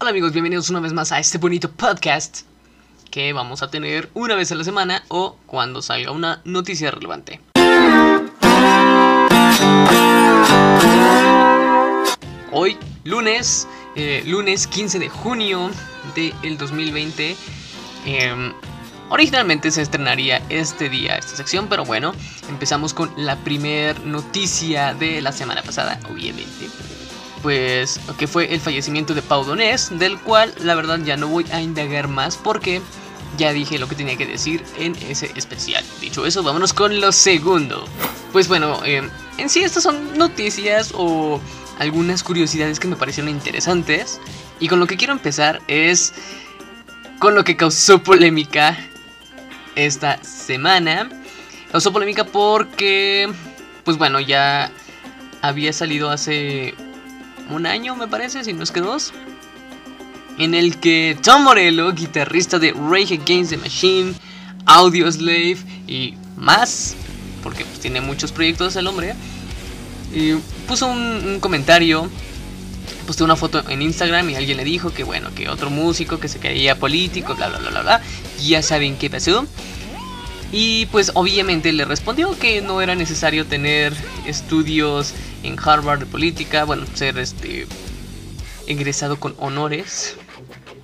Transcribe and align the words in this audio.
Hola 0.00 0.10
amigos, 0.10 0.30
bienvenidos 0.32 0.70
una 0.70 0.78
vez 0.78 0.92
más 0.92 1.10
a 1.10 1.18
este 1.18 1.38
bonito 1.38 1.72
podcast 1.72 2.42
que 3.10 3.32
vamos 3.32 3.64
a 3.64 3.68
tener 3.68 4.08
una 4.14 4.36
vez 4.36 4.52
a 4.52 4.54
la 4.54 4.62
semana 4.62 5.02
o 5.08 5.36
cuando 5.44 5.82
salga 5.82 6.12
una 6.12 6.40
noticia 6.44 6.92
relevante. 6.92 7.40
Hoy, 12.52 12.76
lunes, 13.02 13.66
eh, 13.96 14.22
lunes 14.24 14.68
15 14.68 15.00
de 15.00 15.08
junio 15.08 15.68
del 16.14 16.56
2020. 16.56 17.36
em, 18.06 18.52
originalmente 19.10 19.72
se 19.72 19.82
estrenaría 19.82 20.40
este 20.48 20.88
día 20.88 21.16
esta 21.16 21.34
sección, 21.34 21.66
pero 21.68 21.84
bueno, 21.84 22.14
empezamos 22.48 22.94
con 22.94 23.10
la 23.16 23.34
primer 23.34 23.98
noticia 24.06 24.94
de 24.94 25.20
la 25.20 25.32
semana 25.32 25.64
pasada, 25.64 25.98
obviamente. 26.08 26.68
Pues 27.42 28.00
que 28.18 28.26
fue 28.26 28.52
el 28.52 28.60
fallecimiento 28.60 29.14
de 29.14 29.22
Pau 29.22 29.44
Donés, 29.44 29.96
del 29.98 30.18
cual 30.18 30.52
la 30.62 30.74
verdad 30.74 30.98
ya 31.04 31.16
no 31.16 31.28
voy 31.28 31.46
a 31.52 31.60
indagar 31.60 32.08
más 32.08 32.36
porque 32.36 32.82
ya 33.36 33.52
dije 33.52 33.78
lo 33.78 33.88
que 33.88 33.94
tenía 33.94 34.16
que 34.16 34.26
decir 34.26 34.64
en 34.78 34.96
ese 35.08 35.30
especial. 35.36 35.84
Dicho 36.00 36.26
eso, 36.26 36.42
vámonos 36.42 36.72
con 36.72 37.00
lo 37.00 37.12
segundo. 37.12 37.86
Pues 38.32 38.48
bueno, 38.48 38.80
eh, 38.84 39.08
en 39.38 39.48
sí 39.48 39.62
estas 39.62 39.84
son 39.84 40.18
noticias 40.18 40.92
o 40.94 41.40
algunas 41.78 42.22
curiosidades 42.22 42.80
que 42.80 42.88
me 42.88 42.96
parecieron 42.96 43.30
interesantes. 43.30 44.20
Y 44.60 44.68
con 44.68 44.80
lo 44.80 44.86
que 44.86 44.96
quiero 44.96 45.12
empezar 45.12 45.60
es 45.68 46.12
con 47.18 47.34
lo 47.34 47.44
que 47.44 47.56
causó 47.56 48.02
polémica 48.02 48.76
esta 49.76 50.22
semana. 50.24 51.08
Causó 51.70 51.92
polémica 51.92 52.24
porque, 52.24 53.30
pues 53.84 53.96
bueno, 53.98 54.20
ya 54.20 54.72
había 55.42 55.72
salido 55.72 56.10
hace 56.10 56.74
un 57.50 57.66
año, 57.66 57.96
me 57.96 58.08
parece, 58.08 58.44
si 58.44 58.52
no 58.52 58.62
es 58.62 58.70
que 58.70 58.80
dos. 58.80 59.12
En 60.38 60.54
el 60.54 60.78
que 60.78 61.16
Tom 61.22 61.42
Morello, 61.42 61.92
guitarrista 61.92 62.58
de 62.58 62.72
Rage 62.72 63.14
Against 63.14 63.50
the 63.50 63.56
Machine, 63.56 64.14
Audio 64.66 65.10
Slave 65.10 65.58
y 65.86 66.14
más, 66.36 66.94
porque 67.42 67.64
pues, 67.64 67.80
tiene 67.80 68.00
muchos 68.00 68.30
proyectos 68.30 68.76
el 68.76 68.86
hombre, 68.86 69.14
puso 70.66 70.86
un, 70.86 71.38
comentario, 71.40 72.08
puso 73.06 73.24
una 73.24 73.36
foto 73.36 73.68
en 73.68 73.82
Instagram 73.82 74.30
y 74.30 74.36
alguien 74.36 74.56
le 74.56 74.64
dijo 74.64 74.92
que 74.92 75.04
bueno, 75.04 75.30
que 75.34 75.48
otro 75.48 75.70
músico 75.70 76.20
que 76.20 76.28
se 76.28 76.38
creía 76.38 76.78
político, 76.78 77.34
bla 77.34 77.48
bla 77.48 77.58
bla 77.58 77.70
bla 77.70 77.82
bla, 77.82 78.02
ya 78.40 78.62
saben 78.62 78.96
qué 78.96 79.10
pasó. 79.10 79.46
Y 80.50 80.86
pues 80.86 81.12
obviamente 81.14 81.72
le 81.72 81.84
respondió 81.84 82.38
que 82.38 82.62
no 82.62 82.80
era 82.80 82.94
necesario 82.94 83.44
tener 83.46 83.92
estudios 84.26 85.12
en 85.42 85.56
Harvard 85.62 86.00
de 86.00 86.06
política, 86.06 86.64
bueno, 86.64 86.86
ser 86.94 87.18
este 87.18 87.66
egresado 88.66 89.20
con 89.20 89.34
honores. 89.38 90.16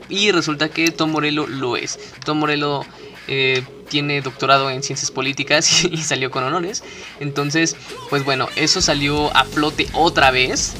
Y 0.09 0.33
resulta 0.33 0.69
que 0.69 0.91
Tom 0.91 1.12
Morello 1.12 1.47
lo 1.47 1.77
es. 1.77 1.98
Tom 2.25 2.39
Morello 2.39 2.85
eh, 3.27 3.65
tiene 3.89 4.20
doctorado 4.20 4.70
en 4.70 4.83
ciencias 4.83 5.11
políticas 5.11 5.85
y 5.91 5.98
salió 6.03 6.31
con 6.31 6.45
honores. 6.45 6.83
Entonces, 7.20 7.75
pues 8.11 8.25
bueno, 8.25 8.48
eso 8.57 8.83
salió 8.83 9.35
a 9.35 9.45
flote 9.45 9.89
otra 9.95 10.31
vez. 10.31 10.75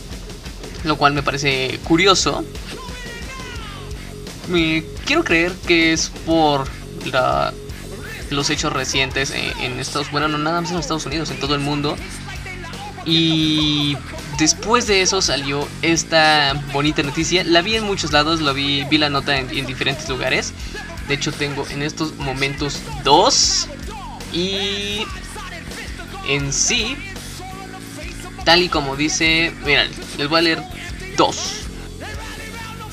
Lo 0.85 0.97
cual 0.97 1.15
me 1.15 1.23
parece 1.23 1.81
curioso. 1.85 2.45
Me 4.49 4.85
quiero 5.07 5.25
creer 5.25 5.53
que 5.67 5.95
es 5.95 6.11
por 6.27 6.69
la, 7.11 7.55
los 8.35 8.51
hechos 8.51 8.73
recientes 8.73 9.31
en, 9.31 9.59
en 9.61 9.81
Estados 9.81 10.11
Bueno, 10.11 10.29
no 10.29 10.39
nada 10.39 10.61
más 10.61 10.71
en 10.71 10.79
Estados 10.79 11.07
Unidos, 11.07 11.31
en 11.31 11.41
todo 11.41 11.55
el 11.55 11.61
mundo. 11.61 11.97
Y 13.07 13.97
después 14.39 14.87
de 14.87 15.03
eso 15.03 15.21
salió 15.23 15.67
esta 15.83 16.55
bonita 16.73 17.03
noticia. 17.03 17.45
La 17.45 17.63
vi 17.63 17.77
en 17.77 17.85
muchos 17.85 18.13
lados, 18.13 18.41
lo 18.41 18.55
vi, 18.55 18.85
vi 18.85 18.99
la 18.99 19.11
nota 19.11 19.37
en, 19.37 19.51
en 19.51 19.67
diferentes 19.67 20.09
lugares. 20.09 20.53
De 21.09 21.15
hecho, 21.15 21.33
tengo 21.33 21.67
en 21.69 21.83
estos 21.83 22.15
momentos 22.17 22.81
dos. 23.05 23.69
Y 24.33 25.05
en 26.29 26.53
sí, 26.53 26.97
tal 28.45 28.63
y 28.63 28.69
como 28.69 28.97
dice, 28.97 29.53
miren, 29.65 29.89
les 30.19 30.29
voy 30.29 30.39
a 30.41 30.43
leer 30.43 30.63
dos. 31.17 31.61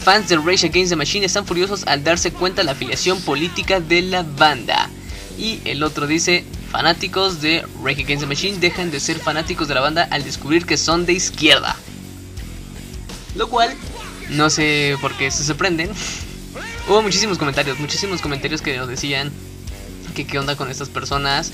Fans 0.04 0.30
de 0.30 0.38
Rage 0.38 0.68
Against 0.68 0.92
the 0.92 0.96
Machine 0.96 1.26
están 1.26 1.46
furiosos 1.46 1.84
al 1.88 2.04
darse 2.04 2.32
cuenta 2.32 2.62
de 2.62 2.66
la 2.66 2.72
afiliación 2.74 3.20
política 3.22 3.80
de 3.80 4.04
la 4.04 4.24
banda. 4.24 4.90
Y 5.38 5.62
el 5.66 5.84
otro 5.84 6.08
dice, 6.08 6.46
fanáticos 6.72 7.42
de 7.42 7.66
Rage 7.84 8.04
Against 8.04 8.22
the 8.24 8.28
Machine 8.28 8.60
dejan 8.60 8.92
de 8.92 9.00
ser 9.00 9.20
fanáticos 9.20 9.68
de 9.68 9.74
la 9.76 9.82
banda 9.82 10.08
al 10.12 10.24
descubrir 10.24 10.66
que 10.66 10.78
son 10.78 11.06
de 11.06 11.14
izquierda. 11.14 11.76
Lo 13.36 13.50
cual, 13.50 13.74
no 14.30 14.50
sé 14.50 14.98
por 15.02 15.14
qué 15.18 15.32
se 15.32 15.44
sorprenden. 15.44 15.90
Hubo 16.88 17.02
muchísimos 17.02 17.38
comentarios, 17.38 17.80
muchísimos 17.80 18.22
comentarios 18.22 18.62
que 18.62 18.78
nos 18.78 18.88
decían 18.88 19.32
que 20.16 20.26
qué 20.26 20.40
onda 20.40 20.56
con 20.56 20.70
estas 20.70 20.90
personas. 20.90 21.52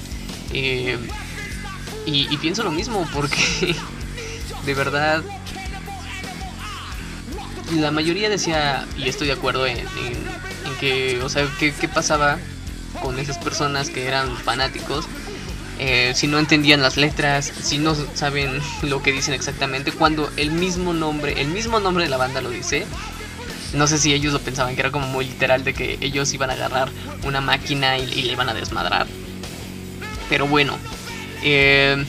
Eh, 0.53 0.97
y, 2.05 2.37
pienso 2.37 2.63
lo 2.63 2.71
mismo 2.71 3.05
porque 3.13 3.75
de 4.65 4.73
verdad 4.73 5.21
la 7.75 7.91
mayoría 7.91 8.29
decía, 8.29 8.87
y 8.97 9.09
estoy 9.09 9.27
de 9.27 9.33
acuerdo 9.33 9.67
en, 9.67 9.77
en- 9.79 10.37
que, 10.79 11.19
o 11.23 11.29
sea, 11.29 11.47
¿qué, 11.59 11.73
qué 11.73 11.87
pasaba 11.87 12.37
con 13.01 13.19
esas 13.19 13.37
personas 13.37 13.89
que 13.89 14.07
eran 14.07 14.35
fanáticos? 14.37 15.05
Eh, 15.79 16.13
si 16.15 16.27
no 16.27 16.39
entendían 16.39 16.81
las 16.81 16.97
letras, 16.97 17.51
si 17.61 17.77
no 17.77 17.95
saben 18.15 18.59
lo 18.81 19.03
que 19.03 19.11
dicen 19.11 19.33
exactamente, 19.33 19.91
cuando 19.91 20.29
el 20.37 20.51
mismo 20.51 20.93
nombre, 20.93 21.39
el 21.41 21.47
mismo 21.47 21.79
nombre 21.79 22.03
de 22.05 22.09
la 22.09 22.17
banda 22.17 22.41
lo 22.41 22.49
dice, 22.49 22.85
no 23.73 23.85
sé 23.87 23.97
si 23.97 24.13
ellos 24.13 24.33
lo 24.33 24.39
pensaban 24.39 24.75
que 24.75 24.81
era 24.81 24.91
como 24.91 25.07
muy 25.07 25.25
literal 25.25 25.63
de 25.63 25.73
que 25.73 25.97
ellos 26.01 26.33
iban 26.33 26.49
a 26.49 26.53
agarrar 26.53 26.89
una 27.23 27.41
máquina 27.41 27.97
y, 27.97 28.03
y 28.03 28.23
le 28.23 28.33
iban 28.33 28.49
a 28.49 28.53
desmadrar. 28.53 29.07
Pero 30.29 30.47
bueno, 30.47 30.77
eh, 31.43 32.03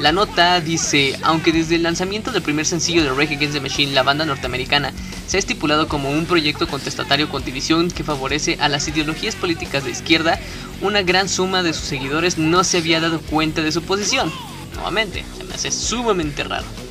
la 0.00 0.12
nota 0.12 0.60
dice, 0.60 1.18
aunque 1.22 1.52
desde 1.52 1.74
el 1.74 1.82
lanzamiento 1.82 2.30
del 2.30 2.42
primer 2.42 2.66
sencillo 2.66 3.02
de 3.02 3.10
Rage 3.10 3.34
Against 3.34 3.54
the 3.54 3.60
Machine, 3.60 3.92
la 3.92 4.02
banda 4.02 4.24
norteamericana, 4.24 4.92
se 5.26 5.36
ha 5.36 5.40
estipulado 5.40 5.88
como 5.88 6.10
un 6.10 6.24
proyecto 6.24 6.68
contestatario 6.68 7.28
con 7.28 7.44
división 7.44 7.90
que 7.90 8.04
favorece 8.04 8.56
a 8.60 8.68
las 8.68 8.86
ideologías 8.86 9.34
políticas 9.34 9.84
de 9.84 9.90
izquierda, 9.90 10.38
una 10.80 11.02
gran 11.02 11.28
suma 11.28 11.62
de 11.62 11.72
sus 11.72 11.84
seguidores 11.84 12.38
no 12.38 12.62
se 12.62 12.78
había 12.78 13.00
dado 13.00 13.20
cuenta 13.20 13.60
de 13.60 13.72
su 13.72 13.82
posición. 13.82 14.32
Nuevamente, 14.74 15.24
se 15.36 15.44
me 15.44 15.54
hace 15.54 15.72
sumamente 15.72 16.44
raro. 16.44 16.87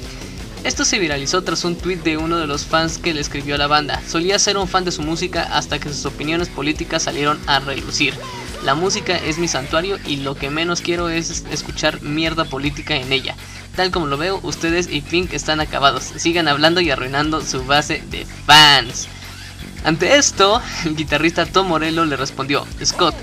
Esto 0.64 0.84
se 0.86 1.00
viralizó 1.00 1.44
tras 1.44 1.64
un 1.64 1.76
tweet 1.76 1.98
de 1.98 2.18
uno 2.18 2.38
de 2.38 2.48
los 2.48 2.66
fans 2.66 2.98
que 2.98 3.14
le 3.14 3.22
escribió 3.22 3.56
a 3.56 3.58
la 3.58 3.68
banda. 3.68 4.02
Solía 4.08 4.40
ser 4.40 4.58
un 4.58 4.68
fan 4.68 4.84
de 4.84 4.92
su 4.92 5.02
música 5.02 5.44
hasta 5.44 5.80
que 5.80 5.90
sus 5.90 6.06
opiniones 6.06 6.50
políticas 6.50 7.04
salieron 7.04 7.40
a 7.48 7.60
relucir. 7.60 8.14
La 8.64 8.76
música 8.76 9.16
es 9.16 9.38
mi 9.38 9.48
santuario 9.48 9.98
y 10.06 10.18
lo 10.18 10.36
que 10.36 10.50
menos 10.50 10.82
quiero 10.82 11.10
es 11.10 11.46
escuchar 11.52 12.02
mierda 12.02 12.44
política 12.44 12.96
en 12.96 13.14
ella. 13.14 13.36
Tal 13.76 13.92
como 13.92 14.08
lo 14.08 14.18
veo, 14.18 14.40
ustedes 14.44 14.90
y 14.92 15.02
Pink 15.02 15.34
están 15.34 15.60
acabados. 15.60 16.04
Sigan 16.18 16.48
hablando 16.48 16.82
y 16.82 16.90
arruinando 16.90 17.42
su 17.42 17.64
base 17.64 18.04
de 18.10 18.26
fans. 18.46 19.08
Ante 19.84 20.18
esto, 20.18 20.62
el 20.86 20.96
guitarrista 20.96 21.46
Tom 21.46 21.68
Morello 21.68 22.04
le 22.04 22.18
respondió, 22.18 22.66
Scott, 22.84 23.16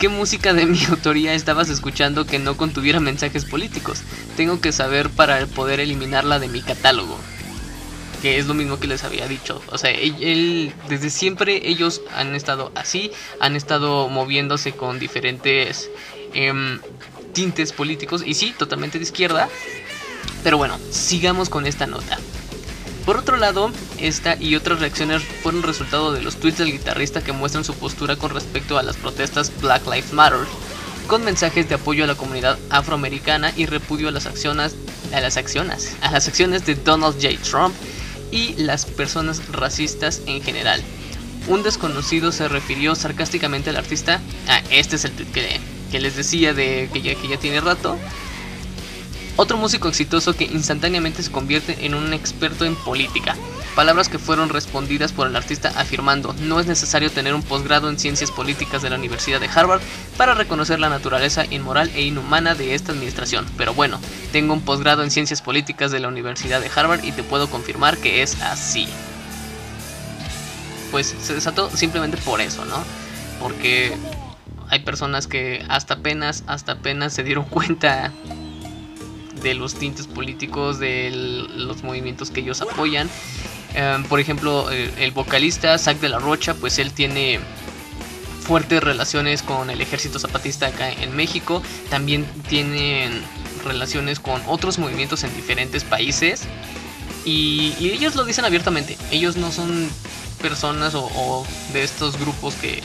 ¿qué 0.00 0.08
música 0.08 0.54
de 0.54 0.66
mi 0.66 0.82
autoría 0.88 1.34
estabas 1.34 1.68
escuchando 1.68 2.26
que 2.26 2.40
no 2.40 2.56
contuviera 2.56 2.98
mensajes 2.98 3.44
políticos? 3.44 4.02
Tengo 4.36 4.60
que 4.60 4.72
saber 4.72 5.10
para 5.10 5.46
poder 5.46 5.78
eliminarla 5.78 6.40
de 6.40 6.48
mi 6.48 6.62
catálogo. 6.62 7.16
Que 8.22 8.38
es 8.38 8.46
lo 8.46 8.54
mismo 8.54 8.80
que 8.80 8.86
les 8.86 9.04
había 9.04 9.28
dicho. 9.28 9.62
O 9.70 9.78
sea, 9.78 9.90
él, 9.90 10.72
desde 10.88 11.08
siempre 11.08 11.68
ellos 11.68 12.02
han 12.14 12.34
estado 12.34 12.72
así, 12.74 13.12
han 13.40 13.56
estado 13.56 14.08
moviéndose 14.08 14.72
con 14.72 14.98
diferentes 14.98 15.90
em, 16.34 16.80
tintes 17.32 17.72
políticos. 17.72 18.22
Y 18.26 18.34
sí, 18.34 18.54
totalmente 18.58 18.98
de 18.98 19.04
izquierda. 19.04 19.48
Pero 20.42 20.58
bueno, 20.58 20.78
sigamos 20.90 21.48
con 21.48 21.66
esta 21.66 21.86
nota. 21.86 22.18
Por 23.04 23.16
otro 23.16 23.36
lado, 23.36 23.70
esta 23.98 24.36
y 24.36 24.54
otras 24.56 24.80
reacciones 24.80 25.22
fueron 25.42 25.62
resultado 25.62 26.12
de 26.12 26.22
los 26.22 26.36
tweets 26.36 26.58
del 26.58 26.72
guitarrista 26.72 27.22
que 27.22 27.32
muestran 27.32 27.64
su 27.64 27.74
postura 27.74 28.16
con 28.16 28.30
respecto 28.30 28.78
a 28.78 28.82
las 28.82 28.96
protestas 28.96 29.52
Black 29.60 29.84
Lives 29.86 30.12
Matter, 30.12 30.46
con 31.06 31.24
mensajes 31.24 31.68
de 31.68 31.74
apoyo 31.74 32.04
a 32.04 32.06
la 32.06 32.14
comunidad 32.14 32.58
afroamericana 32.68 33.52
y 33.56 33.66
repudio 33.66 34.08
a 34.08 34.12
las 34.12 34.26
acciones, 34.26 34.76
a 35.12 35.20
las 35.20 35.36
acciones, 35.36 35.96
a 36.02 36.10
las 36.10 36.28
acciones 36.28 36.66
de 36.66 36.74
Donald 36.74 37.14
J. 37.20 37.36
Trump 37.42 37.74
y 38.30 38.54
las 38.54 38.84
personas 38.86 39.42
racistas 39.50 40.20
en 40.26 40.42
general. 40.42 40.82
Un 41.48 41.62
desconocido 41.62 42.32
se 42.32 42.48
refirió 42.48 42.94
sarcásticamente 42.94 43.70
al 43.70 43.76
artista. 43.76 44.20
Ah, 44.46 44.62
este 44.70 44.96
es 44.96 45.04
el 45.04 45.12
tweet 45.12 45.32
que, 45.32 45.60
que 45.90 46.00
les 46.00 46.16
decía 46.16 46.54
de 46.54 46.88
que 46.92 47.02
ya, 47.02 47.14
que 47.14 47.28
ya 47.28 47.38
tiene 47.38 47.60
rato. 47.60 47.98
Otro 49.42 49.56
músico 49.56 49.88
exitoso 49.88 50.34
que 50.36 50.44
instantáneamente 50.44 51.22
se 51.22 51.32
convierte 51.32 51.86
en 51.86 51.94
un 51.94 52.12
experto 52.12 52.66
en 52.66 52.76
política. 52.76 53.34
Palabras 53.74 54.10
que 54.10 54.18
fueron 54.18 54.50
respondidas 54.50 55.12
por 55.12 55.26
el 55.26 55.34
artista 55.34 55.72
afirmando, 55.76 56.34
no 56.42 56.60
es 56.60 56.66
necesario 56.66 57.10
tener 57.10 57.32
un 57.32 57.42
posgrado 57.42 57.88
en 57.88 57.98
ciencias 57.98 58.30
políticas 58.30 58.82
de 58.82 58.90
la 58.90 58.96
Universidad 58.96 59.40
de 59.40 59.48
Harvard 59.48 59.80
para 60.18 60.34
reconocer 60.34 60.78
la 60.78 60.90
naturaleza 60.90 61.46
inmoral 61.46 61.90
e 61.94 62.02
inhumana 62.02 62.54
de 62.54 62.74
esta 62.74 62.92
administración. 62.92 63.46
Pero 63.56 63.72
bueno, 63.72 63.98
tengo 64.30 64.52
un 64.52 64.60
posgrado 64.60 65.02
en 65.02 65.10
ciencias 65.10 65.40
políticas 65.40 65.90
de 65.90 66.00
la 66.00 66.08
Universidad 66.08 66.60
de 66.60 66.70
Harvard 66.76 67.02
y 67.02 67.12
te 67.12 67.22
puedo 67.22 67.48
confirmar 67.48 67.96
que 67.96 68.20
es 68.20 68.42
así. 68.42 68.88
pues 70.90 71.16
se 71.18 71.32
desató 71.32 71.74
simplemente 71.74 72.18
por 72.18 72.42
eso, 72.42 72.66
¿no? 72.66 72.84
Porque 73.40 73.96
hay 74.68 74.80
personas 74.80 75.26
que 75.26 75.64
hasta 75.70 75.94
apenas, 75.94 76.44
hasta 76.46 76.72
apenas 76.72 77.14
se 77.14 77.22
dieron 77.22 77.44
cuenta 77.46 78.12
de 79.42 79.54
los 79.54 79.74
tintes 79.74 80.06
políticos, 80.06 80.78
de 80.78 81.10
los 81.56 81.82
movimientos 81.82 82.30
que 82.30 82.40
ellos 82.40 82.60
apoyan. 82.60 83.08
Em, 83.74 84.02
por 84.04 84.20
ejemplo, 84.20 84.70
el, 84.70 85.10
vocalista 85.12 85.76
Zack 85.78 86.00
de 86.00 86.08
la 86.08 86.18
Rocha, 86.18 86.54
pues 86.54 86.78
él 86.78 86.92
tiene 86.92 87.40
fuertes 88.40 88.82
relaciones 88.82 89.42
con 89.42 89.70
el 89.70 89.80
ejército 89.80 90.18
zapatista 90.18 90.66
acá 90.66 90.90
en 90.90 91.14
México. 91.14 91.62
También 91.88 92.26
tienen 92.48 93.22
relaciones 93.64 94.18
con 94.18 94.42
otros 94.46 94.78
movimientos 94.78 95.22
en 95.24 95.34
diferentes 95.36 95.84
países. 95.84 96.42
Y, 97.24 97.74
ellos 97.80 98.16
lo 98.16 98.24
dicen 98.24 98.44
abiertamente. 98.44 98.96
Ellos 99.10 99.36
no 99.36 99.52
son 99.52 99.88
personas 100.42 100.94
o, 100.96 101.46
de 101.72 101.84
estos 101.84 102.18
grupos 102.18 102.54
que, 102.54 102.82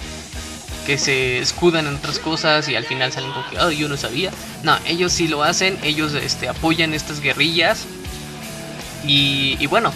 que 0.86 0.98
se 0.98 1.40
escudan 1.40 1.88
en 1.88 1.96
otras 1.96 2.20
cosas 2.20 2.70
y 2.70 2.76
al 2.76 2.86
final 2.86 3.12
salen 3.12 3.32
con 3.32 3.44
que, 3.50 3.76
yo 3.76 3.88
no 3.88 3.98
sabía. 3.98 4.32
No, 4.64 4.78
ellos 4.86 5.12
sí 5.12 5.28
lo 5.28 5.44
hacen, 5.44 5.78
ellos 5.84 6.14
este, 6.14 6.48
apoyan 6.48 6.94
estas 6.94 7.20
guerrillas. 7.20 7.86
Y, 9.06 9.58
y 9.60 9.68
bueno, 9.68 9.92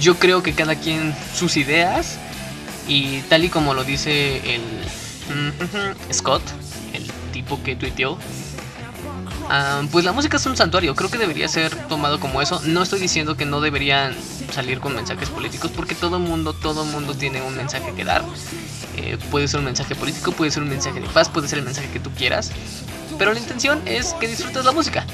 yo 0.00 0.18
creo 0.18 0.42
que 0.42 0.54
cada 0.54 0.74
quien 0.74 1.14
sus 1.34 1.56
ideas. 1.56 2.18
Y 2.88 3.20
tal 3.22 3.44
y 3.44 3.48
como 3.48 3.74
lo 3.74 3.84
dice 3.84 4.40
el 4.54 4.62
Scott, 6.12 6.42
el 6.92 7.08
tipo 7.32 7.62
que 7.62 7.76
tuiteó, 7.76 8.18
Ah, 9.48 9.82
pues 9.90 10.04
la 10.04 10.12
música 10.12 10.36
es 10.36 10.46
un 10.46 10.56
santuario, 10.56 10.94
creo 10.94 11.10
que 11.10 11.18
debería 11.18 11.48
ser 11.48 11.74
tomado 11.88 12.20
como 12.20 12.40
eso. 12.42 12.60
No 12.64 12.82
estoy 12.82 13.00
diciendo 13.00 13.36
que 13.36 13.44
no 13.44 13.60
deberían 13.60 14.14
salir 14.52 14.80
con 14.80 14.94
mensajes 14.94 15.28
políticos, 15.28 15.70
porque 15.74 15.94
todo 15.94 16.18
mundo, 16.18 16.52
todo 16.52 16.84
mundo 16.84 17.14
tiene 17.14 17.42
un 17.42 17.56
mensaje 17.56 17.92
que 17.94 18.04
dar. 18.04 18.24
Eh, 18.96 19.18
puede 19.30 19.48
ser 19.48 19.60
un 19.60 19.66
mensaje 19.66 19.94
político, 19.94 20.32
puede 20.32 20.50
ser 20.50 20.62
un 20.62 20.68
mensaje 20.68 21.00
de 21.00 21.08
paz, 21.08 21.28
puede 21.28 21.48
ser 21.48 21.58
el 21.58 21.64
mensaje 21.64 21.88
que 21.90 22.00
tú 22.00 22.10
quieras. 22.10 22.50
Pero 23.18 23.32
la 23.32 23.40
intención 23.40 23.80
es 23.86 24.14
que 24.14 24.26
disfrutes 24.28 24.64
la 24.64 24.72
música. 24.72 25.04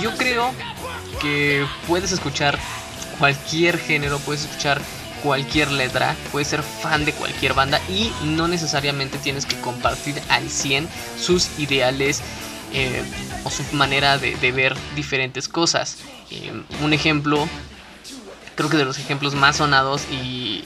Yo 0.00 0.14
creo 0.16 0.52
que 1.20 1.66
puedes 1.86 2.12
escuchar 2.12 2.58
cualquier 3.18 3.78
género, 3.78 4.18
puedes 4.20 4.44
escuchar 4.44 4.80
cualquier 5.22 5.70
letra, 5.72 6.14
puedes 6.30 6.48
ser 6.48 6.62
fan 6.62 7.04
de 7.04 7.12
cualquier 7.12 7.54
banda 7.54 7.80
y 7.88 8.12
no 8.24 8.46
necesariamente 8.46 9.18
tienes 9.18 9.46
que 9.46 9.58
compartir 9.60 10.20
al 10.28 10.48
100 10.50 10.86
sus 11.18 11.48
ideales 11.58 12.20
eh, 12.74 13.02
o 13.44 13.50
su 13.50 13.62
manera 13.72 14.18
de, 14.18 14.52
ver 14.52 14.74
diferentes 14.96 15.48
cosas. 15.48 15.98
Eh, 16.30 16.52
un 16.82 16.92
ejemplo, 16.92 17.48
creo 18.56 18.68
que 18.68 18.76
de 18.76 18.84
los 18.84 18.98
ejemplos 18.98 19.34
más 19.34 19.58
sonados 19.58 20.02
y, 20.10 20.64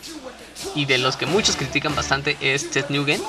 y 0.75 0.87
de 0.87 0.99
los 0.99 1.16
que 1.16 1.26
muchos 1.26 1.56
critican 1.56 1.94
bastante 1.94 2.37
es 2.40 2.70
Ted 2.70 2.87
Nugent. 2.88 3.22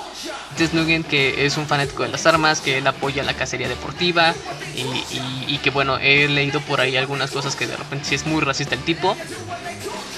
Ted 0.57 0.71
Nugent 0.73 1.05
que 1.07 1.45
es 1.45 1.57
un 1.57 1.67
fanático 1.67 2.03
de 2.03 2.09
las 2.09 2.25
armas, 2.25 2.61
que 2.61 2.77
él 2.77 2.87
apoya 2.87 3.23
la 3.23 3.33
cacería 3.33 3.67
deportiva 3.67 4.33
y, 4.75 5.53
y, 5.53 5.57
que 5.57 5.69
bueno, 5.69 5.97
he 5.97 6.27
leído 6.27 6.61
por 6.61 6.79
ahí 6.81 6.95
algunas 6.95 7.31
cosas 7.31 7.55
que 7.55 7.67
de 7.67 7.75
repente 7.75 8.05
si 8.05 8.15
es 8.15 8.25
muy 8.25 8.41
racista 8.41 8.75
el 8.75 8.81
tipo. 8.83 9.15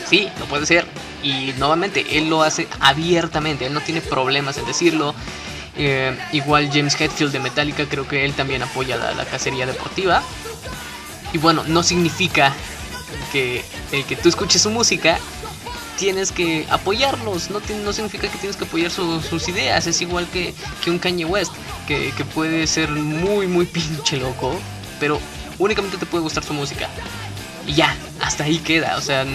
Sí, 0.07 0.29
lo 0.39 0.45
puede 0.45 0.65
ser. 0.65 0.85
Y 1.23 1.53
nuevamente, 1.57 2.17
él 2.17 2.29
lo 2.29 2.43
hace 2.43 2.67
abiertamente, 2.79 3.65
él 3.65 3.73
no 3.73 3.81
tiene 3.81 4.01
problemas 4.01 4.57
en 4.57 4.65
decirlo. 4.65 5.15
Eh, 5.77 6.18
igual 6.33 6.69
James 6.71 7.00
Hetfield 7.00 7.31
de 7.31 7.39
Metallica, 7.39 7.85
creo 7.88 8.07
que 8.07 8.25
él 8.25 8.33
también 8.33 8.62
apoya 8.63 8.97
la, 8.97 9.25
cacería 9.25 9.65
deportiva. 9.65 10.21
Y 11.33 11.38
bueno, 11.38 11.63
no 11.68 11.83
significa 11.83 12.53
que 13.31 13.63
el 13.91 14.03
que 14.06 14.15
tú 14.15 14.29
escuches 14.29 14.62
su 14.62 14.69
música 14.69 15.18
tienes 15.97 16.31
que 16.31 16.65
apoyarlos, 16.69 17.50
no, 17.51 17.62
no 17.83 17.94
significa 17.94 18.27
que 18.27 18.38
tienes 18.38 18.57
que 18.57 18.65
apoyar 18.65 18.91
sus 18.91 19.47
ideas, 19.47 19.88
es 19.88 20.01
igual 20.01 20.27
que, 20.27 20.53
un 20.88 20.97
Kanye 20.97 21.25
West, 21.25 21.53
que, 21.88 22.12
que, 22.18 22.25
puede 22.25 22.65
ser 22.68 22.89
muy, 22.89 23.47
muy 23.47 23.65
pinche 23.68 24.18
loco, 24.18 24.59
pero 25.00 25.19
únicamente 25.59 25.97
te 25.97 26.06
puede 26.06 26.23
gustar 26.23 26.44
su 26.44 26.53
música. 26.53 26.89
Y 27.67 27.73
ya, 27.73 27.95
hasta 28.21 28.45
ahí 28.45 28.57
queda. 28.59 28.97
O 28.97 29.01
sea, 29.01 29.25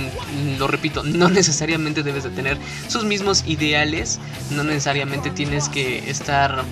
lo 0.58 0.68
repito, 0.68 1.02
no 1.02 1.28
necesariamente 1.30 2.02
debes 2.02 2.24
de 2.24 2.30
tener 2.30 2.58
sus 2.88 3.04
mismos 3.04 3.44
ideales, 3.46 4.18
no 4.50 4.64
necesariamente 4.64 5.30
tienes 5.30 5.68
que 5.68 6.10
estar 6.10 6.64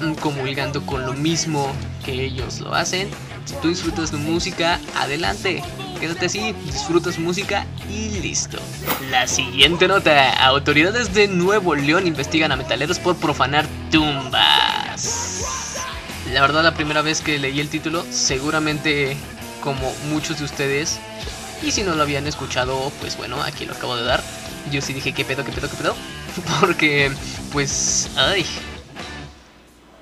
mm, 0.00 0.14
comulgando 0.14 0.84
con 0.84 1.06
lo 1.06 1.12
mismo 1.12 1.72
que 2.04 2.24
ellos 2.24 2.60
lo 2.60 2.74
hacen. 2.74 3.08
Si 3.44 3.54
tú 3.56 3.68
disfrutas 3.68 4.10
tu 4.10 4.16
música, 4.18 4.80
adelante. 4.96 5.62
Quédate 6.00 6.26
así, 6.26 6.54
disfrutas 6.64 7.18
música 7.18 7.66
y 7.90 8.20
listo. 8.20 8.58
La 9.10 9.26
siguiente 9.26 9.86
nota. 9.86 10.32
Autoridades 10.46 11.14
de 11.14 11.28
Nuevo 11.28 11.74
León 11.74 12.06
investigan 12.06 12.52
a 12.52 12.56
metaleros 12.56 12.98
por 12.98 13.16
profanar 13.16 13.66
tumbas. 13.90 15.34
La 16.32 16.40
verdad 16.40 16.62
la 16.62 16.74
primera 16.74 17.02
vez 17.02 17.20
que 17.20 17.38
leí 17.38 17.60
el 17.60 17.68
título 17.68 18.04
seguramente 18.10 19.16
como 19.64 19.90
muchos 20.10 20.38
de 20.38 20.44
ustedes. 20.44 21.00
Y 21.62 21.72
si 21.72 21.82
no 21.82 21.94
lo 21.94 22.02
habían 22.02 22.26
escuchado, 22.26 22.92
pues 23.00 23.16
bueno, 23.16 23.42
aquí 23.42 23.64
lo 23.64 23.72
acabo 23.72 23.96
de 23.96 24.04
dar. 24.04 24.22
Yo 24.70 24.82
sí 24.82 24.92
dije, 24.92 25.14
¿qué 25.14 25.24
pedo, 25.24 25.42
qué 25.44 25.50
pedo, 25.50 25.70
qué 25.70 25.76
pedo? 25.76 25.96
Porque, 26.60 27.10
pues, 27.50 28.10
ay. 28.16 28.44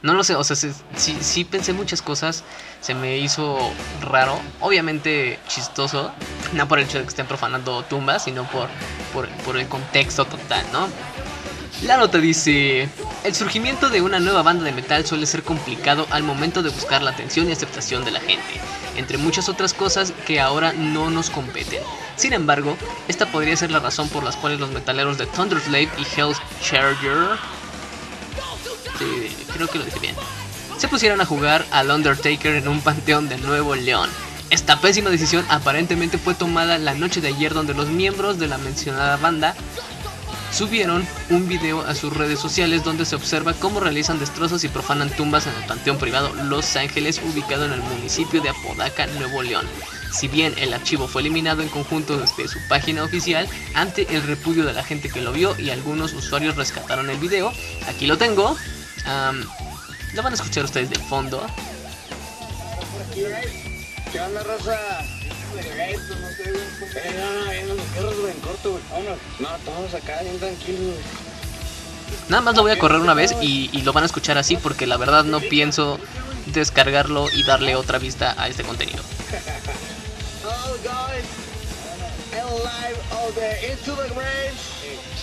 No 0.02 0.14
lo 0.14 0.24
sé, 0.24 0.34
o 0.34 0.42
sea, 0.42 0.56
sí, 0.56 0.72
sí 1.20 1.44
pensé 1.44 1.72
muchas 1.72 2.02
cosas. 2.02 2.42
Se 2.80 2.92
me 2.92 3.18
hizo 3.18 3.56
raro. 4.00 4.36
Obviamente 4.60 5.38
chistoso. 5.46 6.10
No 6.54 6.66
por 6.66 6.80
el 6.80 6.86
hecho 6.86 6.98
de 6.98 7.04
que 7.04 7.10
estén 7.10 7.26
profanando 7.26 7.84
tumbas, 7.84 8.24
sino 8.24 8.44
por, 8.50 8.68
por, 9.12 9.28
por 9.44 9.56
el 9.56 9.68
contexto 9.68 10.24
total, 10.24 10.66
¿no? 10.72 10.88
La 11.84 11.96
nota 11.96 12.18
dice, 12.18 12.88
el 13.22 13.34
surgimiento 13.34 13.88
de 13.90 14.02
una 14.02 14.18
nueva 14.18 14.42
banda 14.42 14.64
de 14.64 14.72
metal 14.72 15.06
suele 15.06 15.26
ser 15.26 15.44
complicado 15.44 16.06
al 16.10 16.24
momento 16.24 16.64
de 16.64 16.70
buscar 16.70 17.02
la 17.02 17.12
atención 17.12 17.48
y 17.48 17.52
aceptación 17.52 18.04
de 18.04 18.10
la 18.10 18.20
gente 18.20 18.60
entre 18.96 19.18
muchas 19.18 19.48
otras 19.48 19.74
cosas 19.74 20.12
que 20.26 20.40
ahora 20.40 20.72
no 20.72 21.10
nos 21.10 21.30
competen. 21.30 21.82
Sin 22.16 22.32
embargo, 22.32 22.76
esta 23.08 23.26
podría 23.26 23.56
ser 23.56 23.70
la 23.70 23.80
razón 23.80 24.08
por 24.08 24.22
las 24.22 24.36
cuales 24.36 24.60
los 24.60 24.70
metaleros 24.70 25.18
de 25.18 25.26
Thunderslave 25.26 25.88
y 25.98 26.20
Hell's 26.20 26.38
Charger, 26.62 27.38
creo 29.52 29.68
que 29.68 29.78
lo 29.78 29.84
dije 29.84 29.98
bien, 30.00 30.14
se 30.78 30.88
pusieron 30.88 31.20
a 31.20 31.26
jugar 31.26 31.64
al 31.70 31.90
Undertaker 31.90 32.54
en 32.54 32.68
un 32.68 32.80
panteón 32.80 33.28
de 33.28 33.38
Nuevo 33.38 33.74
León. 33.74 34.10
Esta 34.50 34.80
pésima 34.80 35.08
decisión 35.08 35.46
aparentemente 35.48 36.18
fue 36.18 36.34
tomada 36.34 36.76
la 36.78 36.94
noche 36.94 37.20
de 37.20 37.28
ayer 37.28 37.54
donde 37.54 37.72
los 37.72 37.88
miembros 37.88 38.38
de 38.38 38.48
la 38.48 38.58
mencionada 38.58 39.16
banda 39.16 39.54
subieron 40.52 41.06
un 41.30 41.48
video 41.48 41.80
a 41.80 41.94
sus 41.94 42.14
redes 42.14 42.38
sociales 42.38 42.84
donde 42.84 43.06
se 43.06 43.16
observa 43.16 43.54
cómo 43.54 43.80
realizan 43.80 44.18
destrozos 44.18 44.62
y 44.64 44.68
profanan 44.68 45.10
tumbas 45.10 45.46
en 45.46 45.54
el 45.54 45.64
Panteón 45.64 45.98
Privado 45.98 46.32
Los 46.44 46.76
Ángeles 46.76 47.20
ubicado 47.24 47.64
en 47.64 47.72
el 47.72 47.80
municipio 47.80 48.42
de 48.42 48.50
Apodaca, 48.50 49.06
Nuevo 49.18 49.42
León. 49.42 49.66
Si 50.12 50.28
bien 50.28 50.54
el 50.58 50.74
archivo 50.74 51.08
fue 51.08 51.22
eliminado 51.22 51.62
en 51.62 51.68
conjunto 51.68 52.18
desde 52.18 52.48
su 52.48 52.58
página 52.68 53.02
oficial, 53.02 53.48
ante 53.74 54.14
el 54.14 54.22
repudio 54.24 54.64
de 54.64 54.74
la 54.74 54.84
gente 54.84 55.08
que 55.08 55.22
lo 55.22 55.32
vio 55.32 55.58
y 55.58 55.70
algunos 55.70 56.12
usuarios 56.12 56.54
rescataron 56.56 57.08
el 57.08 57.16
video, 57.16 57.50
aquí 57.88 58.06
lo 58.06 58.18
tengo. 58.18 58.54
lo 60.12 60.22
van 60.22 60.32
a 60.32 60.34
escuchar 60.34 60.64
ustedes 60.64 60.90
de 60.90 60.98
fondo. 60.98 61.44
¿Qué 64.12 64.20
onda, 64.20 64.42
Nada 72.28 72.42
más 72.42 72.56
lo 72.56 72.62
voy 72.62 72.72
a 72.72 72.78
correr 72.78 73.00
una 73.00 73.14
vez 73.14 73.34
y, 73.40 73.68
lo 73.82 73.92
van 73.92 74.04
a 74.04 74.06
escuchar 74.06 74.38
así 74.38 74.56
porque 74.56 74.86
la 74.86 74.96
verdad 74.96 75.24
no 75.24 75.40
pienso 75.40 75.98
descargarlo 76.46 77.26
y 77.30 77.44
darle 77.44 77.76
otra 77.76 77.98
vista 77.98 78.34
a 78.38 78.48
este 78.48 78.62
contenido. 78.62 79.02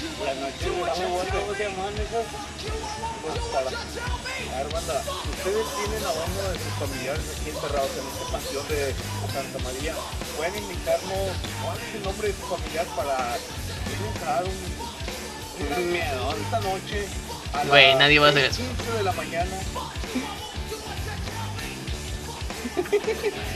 Into 0.01 0.15
the 0.15 0.24
Grave. 0.24 0.39
Buenas 0.39 1.00
noches, 1.00 1.34
¿cómo 1.34 1.53
se 1.56 1.63
llaman 1.63 1.94
esos? 1.96 2.25
Pues 3.22 3.39
para... 3.51 3.68
A 3.68 4.63
ver, 4.63 4.74
banda, 4.74 4.96
ustedes 5.29 5.65
tienen 5.75 6.03
a 6.06 6.12
uno 6.12 6.41
de 6.50 6.60
sus 6.60 6.74
familiares 6.79 7.25
aquí 7.36 7.50
enterrados 7.50 7.91
en 8.00 8.08
este 8.08 8.25
panteón 8.32 8.68
de 8.70 8.96
Santa 9.34 9.60
María. 9.60 9.94
¿Pueden 10.38 10.63
indicarnos 10.63 11.36
cuál 11.63 11.77
es 11.77 11.96
el 11.96 12.03
nombre 12.03 12.27
de 12.29 12.34
su 12.34 12.48
familiar 12.48 12.86
para 12.96 13.38
entrar 14.08 14.44
un, 14.46 14.51
un 15.84 15.91
miedo 15.91 16.36
esta 16.44 16.60
noche 16.62 17.08
a 17.53 17.65
Güey, 17.65 17.96
nadie 17.96 18.20
va 18.20 18.27
a 18.27 18.29
hacer 18.29 18.46
eso. 18.46 18.62
15 18.62 18.91
de 18.91 19.03
la 19.03 19.12
mañana? 19.12 19.58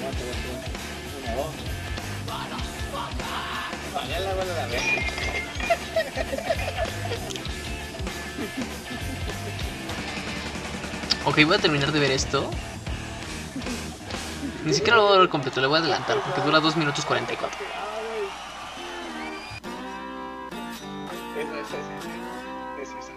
Una, 0.00 1.36
dos. 1.36 1.54
Vaya 3.94 4.20
la 4.20 4.34
la 4.34 5.69
Ok, 11.30 11.44
voy 11.44 11.54
a 11.54 11.58
terminar 11.60 11.92
de 11.92 12.00
ver 12.00 12.10
esto. 12.10 12.50
Ni 14.64 14.74
siquiera 14.74 14.96
lo 14.96 15.06
voy 15.06 15.16
a 15.16 15.20
ver 15.20 15.28
completo, 15.28 15.60
le 15.60 15.68
voy 15.68 15.76
a 15.76 15.80
adelantar 15.80 16.20
porque 16.22 16.40
dura 16.40 16.58
2 16.58 16.76
minutos 16.76 17.04
44. 17.04 17.56
Esa, 21.38 21.60
esa, 21.60 21.76
esa, 21.78 21.94
esa, 22.82 22.98
esa. 22.98 23.12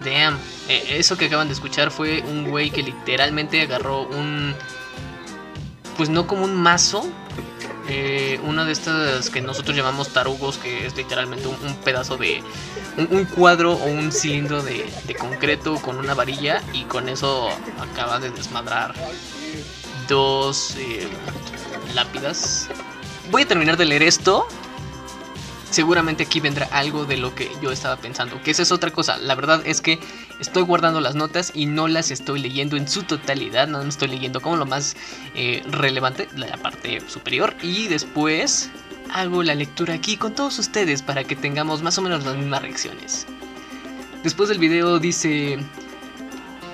Damn, 0.00 0.38
eh, 0.70 0.96
eso 0.96 1.18
que 1.18 1.26
acaban 1.26 1.48
de 1.48 1.52
escuchar 1.52 1.90
fue 1.90 2.22
un 2.22 2.48
güey 2.48 2.70
que 2.70 2.82
literalmente 2.82 3.60
agarró 3.60 4.04
un. 4.04 4.54
Pues 5.98 6.08
no 6.08 6.26
como 6.26 6.44
un 6.44 6.56
mazo. 6.56 7.06
Eh, 7.88 8.40
una 8.44 8.64
de 8.64 8.72
estas 8.72 9.28
que 9.30 9.40
nosotros 9.40 9.76
llamamos 9.76 10.12
tarugos, 10.12 10.58
que 10.58 10.86
es 10.86 10.96
literalmente 10.96 11.48
un, 11.48 11.74
pedazo 11.84 12.16
de. 12.16 12.42
Un, 12.96 13.24
cuadro 13.24 13.72
o 13.72 13.84
un 13.86 14.12
cilindro 14.12 14.62
de, 14.62 14.86
de 15.06 15.14
concreto 15.14 15.76
con 15.76 15.96
una 15.96 16.14
varilla. 16.14 16.62
Y 16.72 16.84
con 16.84 17.08
eso 17.08 17.48
acaba 17.80 18.20
de 18.20 18.30
desmadrar 18.30 18.94
dos 20.08 20.76
eh, 20.78 21.08
lápidas. 21.94 22.68
Voy 23.30 23.42
a 23.42 23.48
terminar 23.48 23.76
de 23.76 23.84
leer 23.84 24.02
esto. 24.02 24.46
Seguramente 25.70 26.24
aquí 26.24 26.38
vendrá 26.38 26.68
algo 26.70 27.06
de 27.06 27.16
lo 27.16 27.34
que 27.34 27.50
yo 27.62 27.72
estaba 27.72 27.96
pensando. 27.96 28.42
Que 28.42 28.50
esa 28.50 28.62
es 28.62 28.72
otra 28.72 28.90
cosa. 28.90 29.16
La 29.16 29.34
verdad 29.34 29.62
es 29.64 29.80
que 29.80 29.98
estoy 30.42 30.64
guardando 30.64 31.00
las 31.00 31.14
notas 31.14 31.52
y 31.54 31.66
no 31.66 31.88
las 31.88 32.10
estoy 32.10 32.40
leyendo 32.40 32.76
en 32.76 32.88
su 32.88 33.04
totalidad. 33.04 33.68
No 33.68 33.80
estoy 33.82 34.08
leyendo 34.08 34.40
como 34.40 34.56
lo 34.56 34.66
más 34.66 34.96
eh, 35.34 35.62
relevante, 35.66 36.28
la 36.36 36.56
parte 36.56 37.00
superior. 37.08 37.54
Y 37.62 37.88
después 37.88 38.70
hago 39.12 39.42
la 39.42 39.54
lectura 39.54 39.94
aquí 39.94 40.16
con 40.16 40.34
todos 40.34 40.58
ustedes 40.58 41.00
para 41.00 41.24
que 41.24 41.36
tengamos 41.36 41.82
más 41.82 41.96
o 41.98 42.02
menos 42.02 42.24
las 42.24 42.36
mismas 42.36 42.60
reacciones. 42.62 43.26
Después 44.22 44.48
del 44.48 44.58
video 44.58 44.98
dice... 44.98 45.58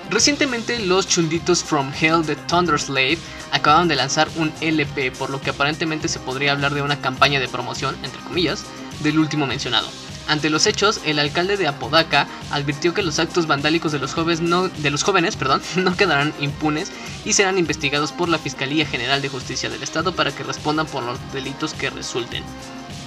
Recientemente 0.09 0.79
los 0.79 1.07
chunditos 1.07 1.63
From 1.63 1.91
Hell 2.01 2.25
de 2.25 2.35
Thunder 2.35 2.79
Slave 2.79 3.19
acaban 3.51 3.87
de 3.87 3.95
lanzar 3.95 4.27
un 4.37 4.51
LP, 4.59 5.11
por 5.11 5.29
lo 5.29 5.39
que 5.39 5.51
aparentemente 5.51 6.07
se 6.07 6.19
podría 6.19 6.53
hablar 6.53 6.73
de 6.73 6.81
una 6.81 6.99
campaña 6.99 7.39
de 7.39 7.47
promoción, 7.47 7.95
entre 8.01 8.19
comillas, 8.21 8.65
del 9.03 9.19
último 9.19 9.45
mencionado. 9.45 9.87
Ante 10.29 10.51
los 10.51 10.67
hechos, 10.67 11.01
el 11.05 11.17
alcalde 11.17 11.57
de 11.57 11.67
Apodaca 11.67 12.27
advirtió 12.51 12.93
que 12.93 13.01
los 13.01 13.17
actos 13.17 13.47
vandálicos 13.47 13.91
de 13.91 13.97
los 13.97 14.13
jóvenes 14.13 14.41
no, 14.41 14.67
de 14.67 14.91
los 14.91 15.01
jóvenes, 15.01 15.35
perdón, 15.35 15.59
no 15.75 15.97
quedarán 15.97 16.35
impunes 16.39 16.91
y 17.25 17.33
serán 17.33 17.57
investigados 17.57 18.11
por 18.11 18.29
la 18.29 18.37
Fiscalía 18.37 18.85
General 18.85 19.23
de 19.23 19.29
Justicia 19.29 19.71
del 19.71 19.81
Estado 19.81 20.13
para 20.13 20.31
que 20.31 20.43
respondan 20.43 20.85
por 20.85 21.01
los 21.01 21.17
delitos 21.33 21.73
que 21.73 21.89
resulten. 21.89 22.43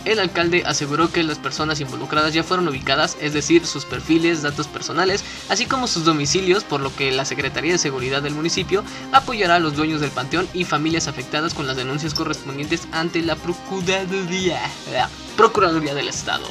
El 0.05 0.19
alcalde 0.19 0.64
aseguró 0.67 1.12
que 1.12 1.23
las 1.23 1.38
personas 1.38 1.79
involucradas 1.81 2.35
ya 2.35 2.43
fueron 2.43 2.67
ubicadas, 2.67 3.17
es 3.21 3.35
decir, 3.35 3.67
sus 3.67 3.85
perfiles, 3.85 4.43
datos 4.43 4.67
personales, 4.67 5.23
así 5.49 5.67
como 5.67 5.87
sus 5.87 6.05
domicilios, 6.05 6.64
por 6.64 6.81
lo 6.81 6.93
que 6.97 7.12
la 7.12 7.25
Secretaría 7.25 7.71
de 7.71 7.79
Seguridad 7.79 8.21
del 8.21 8.35
municipio 8.35 8.83
apoyará 9.12 9.55
a 9.55 9.61
los 9.61 9.76
dueños 9.76 10.00
del 10.00 10.11
panteón 10.11 10.49
y 10.55 10.64
familias 10.64 11.07
afectadas 11.07 11.55
con 11.55 11.69
las 11.69 11.76
denuncias 11.76 12.14
correspondientes 12.14 12.88
ante 12.91 13.23
la 13.23 13.37
Procuraduría, 13.37 14.61
la 14.93 15.09
Procuraduría 15.37 15.95
del 15.95 16.09
Estado. 16.09 16.49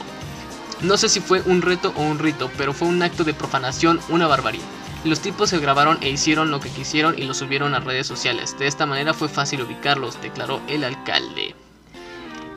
No 0.82 0.98
sé 0.98 1.10
si 1.10 1.20
fue 1.20 1.42
un 1.46 1.62
reto 1.62 1.94
o 1.96 2.02
un 2.02 2.18
rito, 2.20 2.50
pero 2.58 2.74
fue 2.74 2.88
un 2.88 3.02
acto 3.04 3.24
de 3.24 3.34
profanación, 3.34 4.00
una 4.10 4.28
barbarie. 4.28 4.62
Los 5.04 5.20
tipos 5.20 5.50
se 5.50 5.60
grabaron 5.60 5.98
e 6.02 6.10
hicieron 6.10 6.52
lo 6.52 6.60
que 6.60 6.70
quisieron 6.70 7.18
y 7.18 7.24
lo 7.24 7.34
subieron 7.34 7.74
a 7.76 7.80
redes 7.80 8.08
sociales. 8.08 8.58
De 8.58 8.68
esta 8.68 8.86
manera 8.86 9.14
fue 9.14 9.30
fácil 9.30 9.62
ubicarlos, 9.62 10.22
declaró 10.22 10.62
el 10.68 10.84
alcalde. 10.84 11.56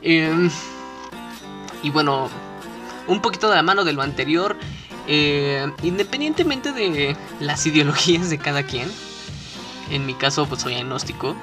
Eh, 0.02 0.48
y 1.82 1.90
bueno, 1.90 2.28
un 3.06 3.20
poquito 3.20 3.48
de 3.48 3.56
la 3.56 3.62
mano 3.62 3.84
de 3.84 3.92
lo 3.92 4.02
anterior, 4.02 4.56
eh, 5.06 5.70
independientemente 5.82 6.72
de 6.72 7.16
las 7.40 7.64
ideologías 7.66 8.30
de 8.30 8.38
cada 8.38 8.62
quien, 8.62 8.90
en 9.90 10.06
mi 10.06 10.14
caso 10.14 10.46
pues 10.46 10.62
soy 10.62 10.74
agnóstico, 10.76 11.36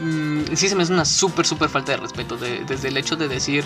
mm, 0.00 0.54
sí 0.54 0.68
se 0.68 0.74
me 0.74 0.82
hace 0.82 0.92
una 0.92 1.04
súper, 1.04 1.46
súper 1.46 1.68
falta 1.68 1.92
de 1.92 1.98
respeto, 1.98 2.36
de- 2.36 2.64
desde 2.64 2.88
el 2.88 2.96
hecho 2.96 3.16
de 3.16 3.28
decir 3.28 3.64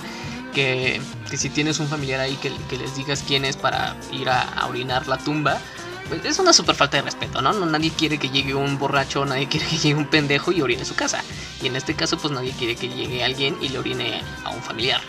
que, 0.52 1.00
que 1.30 1.36
si 1.36 1.50
tienes 1.50 1.80
un 1.80 1.88
familiar 1.88 2.20
ahí 2.20 2.36
que, 2.36 2.52
que 2.68 2.76
les 2.76 2.96
digas 2.96 3.24
quién 3.26 3.44
es 3.44 3.56
para 3.56 3.96
ir 4.12 4.28
a, 4.28 4.42
a 4.42 4.66
orinar 4.68 5.06
la 5.08 5.18
tumba, 5.18 5.60
pues 6.08 6.24
es 6.24 6.38
una 6.38 6.52
súper 6.52 6.74
falta 6.74 6.98
de 6.98 7.02
respeto, 7.04 7.40
¿no? 7.40 7.52
¿no? 7.52 7.66
Nadie 7.66 7.90
quiere 7.90 8.18
que 8.18 8.28
llegue 8.28 8.54
un 8.54 8.78
borracho, 8.78 9.24
nadie 9.24 9.48
quiere 9.48 9.66
que 9.66 9.76
llegue 9.78 9.94
un 9.94 10.06
pendejo 10.06 10.52
y 10.52 10.60
orine 10.60 10.84
su 10.84 10.94
casa. 10.94 11.22
Y 11.62 11.68
en 11.68 11.76
este 11.76 11.94
caso, 11.94 12.18
pues 12.18 12.32
nadie 12.32 12.52
quiere 12.52 12.76
que 12.76 12.88
llegue 12.88 13.24
alguien 13.24 13.56
y 13.62 13.68
le 13.68 13.78
orine 13.78 14.20
a 14.44 14.50
un 14.50 14.62
familiar. 14.62 15.00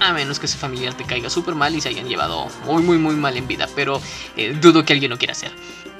A 0.00 0.12
menos 0.12 0.38
que 0.38 0.46
ese 0.46 0.58
familiar 0.58 0.94
te 0.94 1.04
caiga 1.04 1.30
súper 1.30 1.54
mal 1.54 1.74
y 1.74 1.80
se 1.80 1.88
hayan 1.88 2.08
llevado 2.08 2.48
muy, 2.64 2.82
muy, 2.82 2.98
muy 2.98 3.14
mal 3.14 3.36
en 3.36 3.46
vida. 3.46 3.68
Pero 3.74 4.00
eh, 4.36 4.56
dudo 4.60 4.84
que 4.84 4.92
alguien 4.92 5.10
lo 5.10 5.18
quiera 5.18 5.32
hacer. 5.32 5.52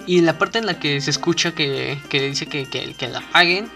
Y 0.06 0.18
en 0.18 0.26
la 0.26 0.38
parte 0.38 0.58
en 0.58 0.66
la 0.66 0.78
que 0.78 1.00
se 1.00 1.10
escucha 1.10 1.52
que, 1.54 1.98
que 2.08 2.20
dice 2.22 2.46
que, 2.46 2.66
que, 2.66 2.94
que 2.94 3.08
la 3.08 3.20
paguen, 3.20 3.70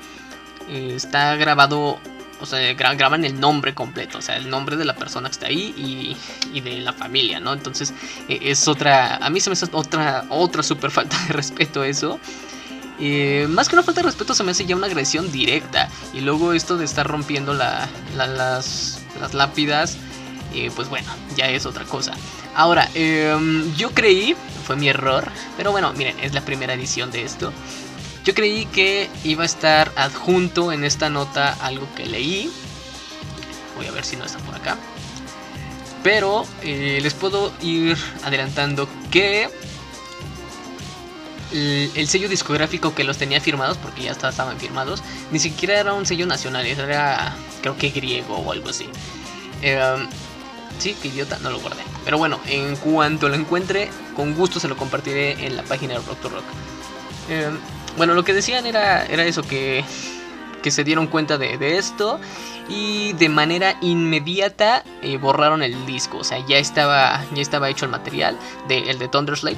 eh, 0.68 0.92
está 0.94 1.36
grabado, 1.36 1.98
o 2.40 2.46
sea, 2.46 2.60
gra- 2.76 2.96
graban 2.96 3.24
el 3.24 3.38
nombre 3.40 3.74
completo, 3.74 4.18
o 4.18 4.22
sea, 4.22 4.36
el 4.36 4.48
nombre 4.50 4.76
de 4.76 4.84
la 4.84 4.94
persona 4.94 5.28
que 5.28 5.32
está 5.32 5.46
ahí 5.46 5.74
y, 5.76 6.16
y 6.56 6.60
de 6.60 6.78
la 6.80 6.92
familia, 6.92 7.40
¿no? 7.40 7.52
Entonces 7.52 7.92
eh, 8.28 8.38
es 8.42 8.68
otra, 8.68 9.16
a 9.16 9.30
mí 9.30 9.40
se 9.40 9.50
me 9.50 9.54
hace 9.54 9.66
otra, 9.72 10.24
otra 10.28 10.62
super 10.62 10.90
falta 10.90 11.16
de 11.26 11.32
respeto 11.32 11.84
eso. 11.84 12.18
Eh, 12.98 13.46
más 13.50 13.68
que 13.68 13.74
una 13.76 13.82
falta 13.82 14.00
de 14.00 14.06
respeto 14.06 14.32
se 14.34 14.42
me 14.42 14.52
hace 14.52 14.64
ya 14.64 14.74
una 14.76 14.86
agresión 14.86 15.30
directa. 15.30 15.88
Y 16.14 16.20
luego 16.20 16.52
esto 16.52 16.76
de 16.78 16.84
estar 16.84 17.06
rompiendo 17.06 17.52
la, 17.54 17.88
la- 18.16 18.26
las, 18.26 19.02
las 19.20 19.34
lápidas, 19.34 19.96
eh, 20.54 20.70
pues 20.74 20.88
bueno, 20.88 21.08
ya 21.36 21.48
es 21.48 21.66
otra 21.66 21.84
cosa. 21.84 22.12
Ahora, 22.54 22.88
em, 22.94 23.74
yo 23.76 23.90
creí, 23.90 24.34
fue 24.66 24.76
mi 24.76 24.88
error, 24.88 25.30
pero 25.58 25.72
bueno, 25.72 25.92
miren, 25.92 26.16
es 26.22 26.32
la 26.32 26.40
primera 26.40 26.72
edición 26.72 27.10
de 27.10 27.22
esto. 27.22 27.52
Yo 28.26 28.34
creí 28.34 28.66
que 28.66 29.08
iba 29.22 29.44
a 29.44 29.46
estar 29.46 29.92
adjunto 29.94 30.72
en 30.72 30.82
esta 30.82 31.08
nota 31.08 31.56
algo 31.60 31.86
que 31.94 32.06
leí. 32.06 32.50
Voy 33.76 33.86
a 33.86 33.92
ver 33.92 34.04
si 34.04 34.16
no 34.16 34.24
está 34.24 34.38
por 34.40 34.56
acá. 34.56 34.76
Pero 36.02 36.44
eh, 36.62 36.98
les 37.00 37.14
puedo 37.14 37.52
ir 37.62 37.96
adelantando 38.24 38.88
que 39.12 39.48
el, 41.52 41.92
el 41.94 42.08
sello 42.08 42.28
discográfico 42.28 42.96
que 42.96 43.04
los 43.04 43.16
tenía 43.16 43.40
firmados, 43.40 43.78
porque 43.78 44.02
ya 44.02 44.10
estaban 44.10 44.58
firmados, 44.58 45.04
ni 45.30 45.38
siquiera 45.38 45.78
era 45.78 45.94
un 45.94 46.04
sello 46.04 46.26
nacional, 46.26 46.66
era 46.66 47.32
creo 47.62 47.76
que 47.78 47.90
griego 47.90 48.38
o 48.38 48.50
algo 48.50 48.70
así. 48.70 48.88
Em, 49.62 50.08
sí, 50.80 50.94
que 51.00 51.08
idiota, 51.08 51.38
no 51.38 51.50
lo 51.50 51.60
guardé. 51.60 51.82
Pero 52.04 52.18
bueno, 52.18 52.40
en 52.46 52.74
cuanto 52.74 53.28
lo 53.28 53.36
encuentre, 53.36 53.88
con 54.16 54.34
gusto 54.34 54.58
se 54.58 54.66
lo 54.66 54.76
compartiré 54.76 55.46
en 55.46 55.56
la 55.56 55.62
página 55.62 55.94
de 55.94 56.00
Rock 56.00 56.20
to 56.20 56.28
Rock. 56.28 56.44
Em, 57.28 57.56
bueno, 57.96 58.14
lo 58.14 58.24
que 58.24 58.34
decían 58.34 58.66
era, 58.66 59.04
era 59.06 59.24
eso, 59.24 59.42
que, 59.42 59.84
que 60.62 60.70
se 60.70 60.84
dieron 60.84 61.06
cuenta 61.06 61.38
de, 61.38 61.58
de 61.58 61.78
esto 61.78 62.20
y 62.68 63.12
de 63.14 63.28
manera 63.28 63.76
inmediata 63.80 64.82
eh, 65.02 65.16
borraron 65.18 65.62
el 65.62 65.86
disco. 65.86 66.18
O 66.18 66.24
sea, 66.24 66.44
ya 66.46 66.58
estaba, 66.58 67.24
ya 67.34 67.42
estaba 67.42 67.70
hecho 67.70 67.84
el 67.84 67.90
material, 67.90 68.36
de, 68.68 68.90
el 68.90 68.98
de 68.98 69.08
Thunderslave. 69.08 69.56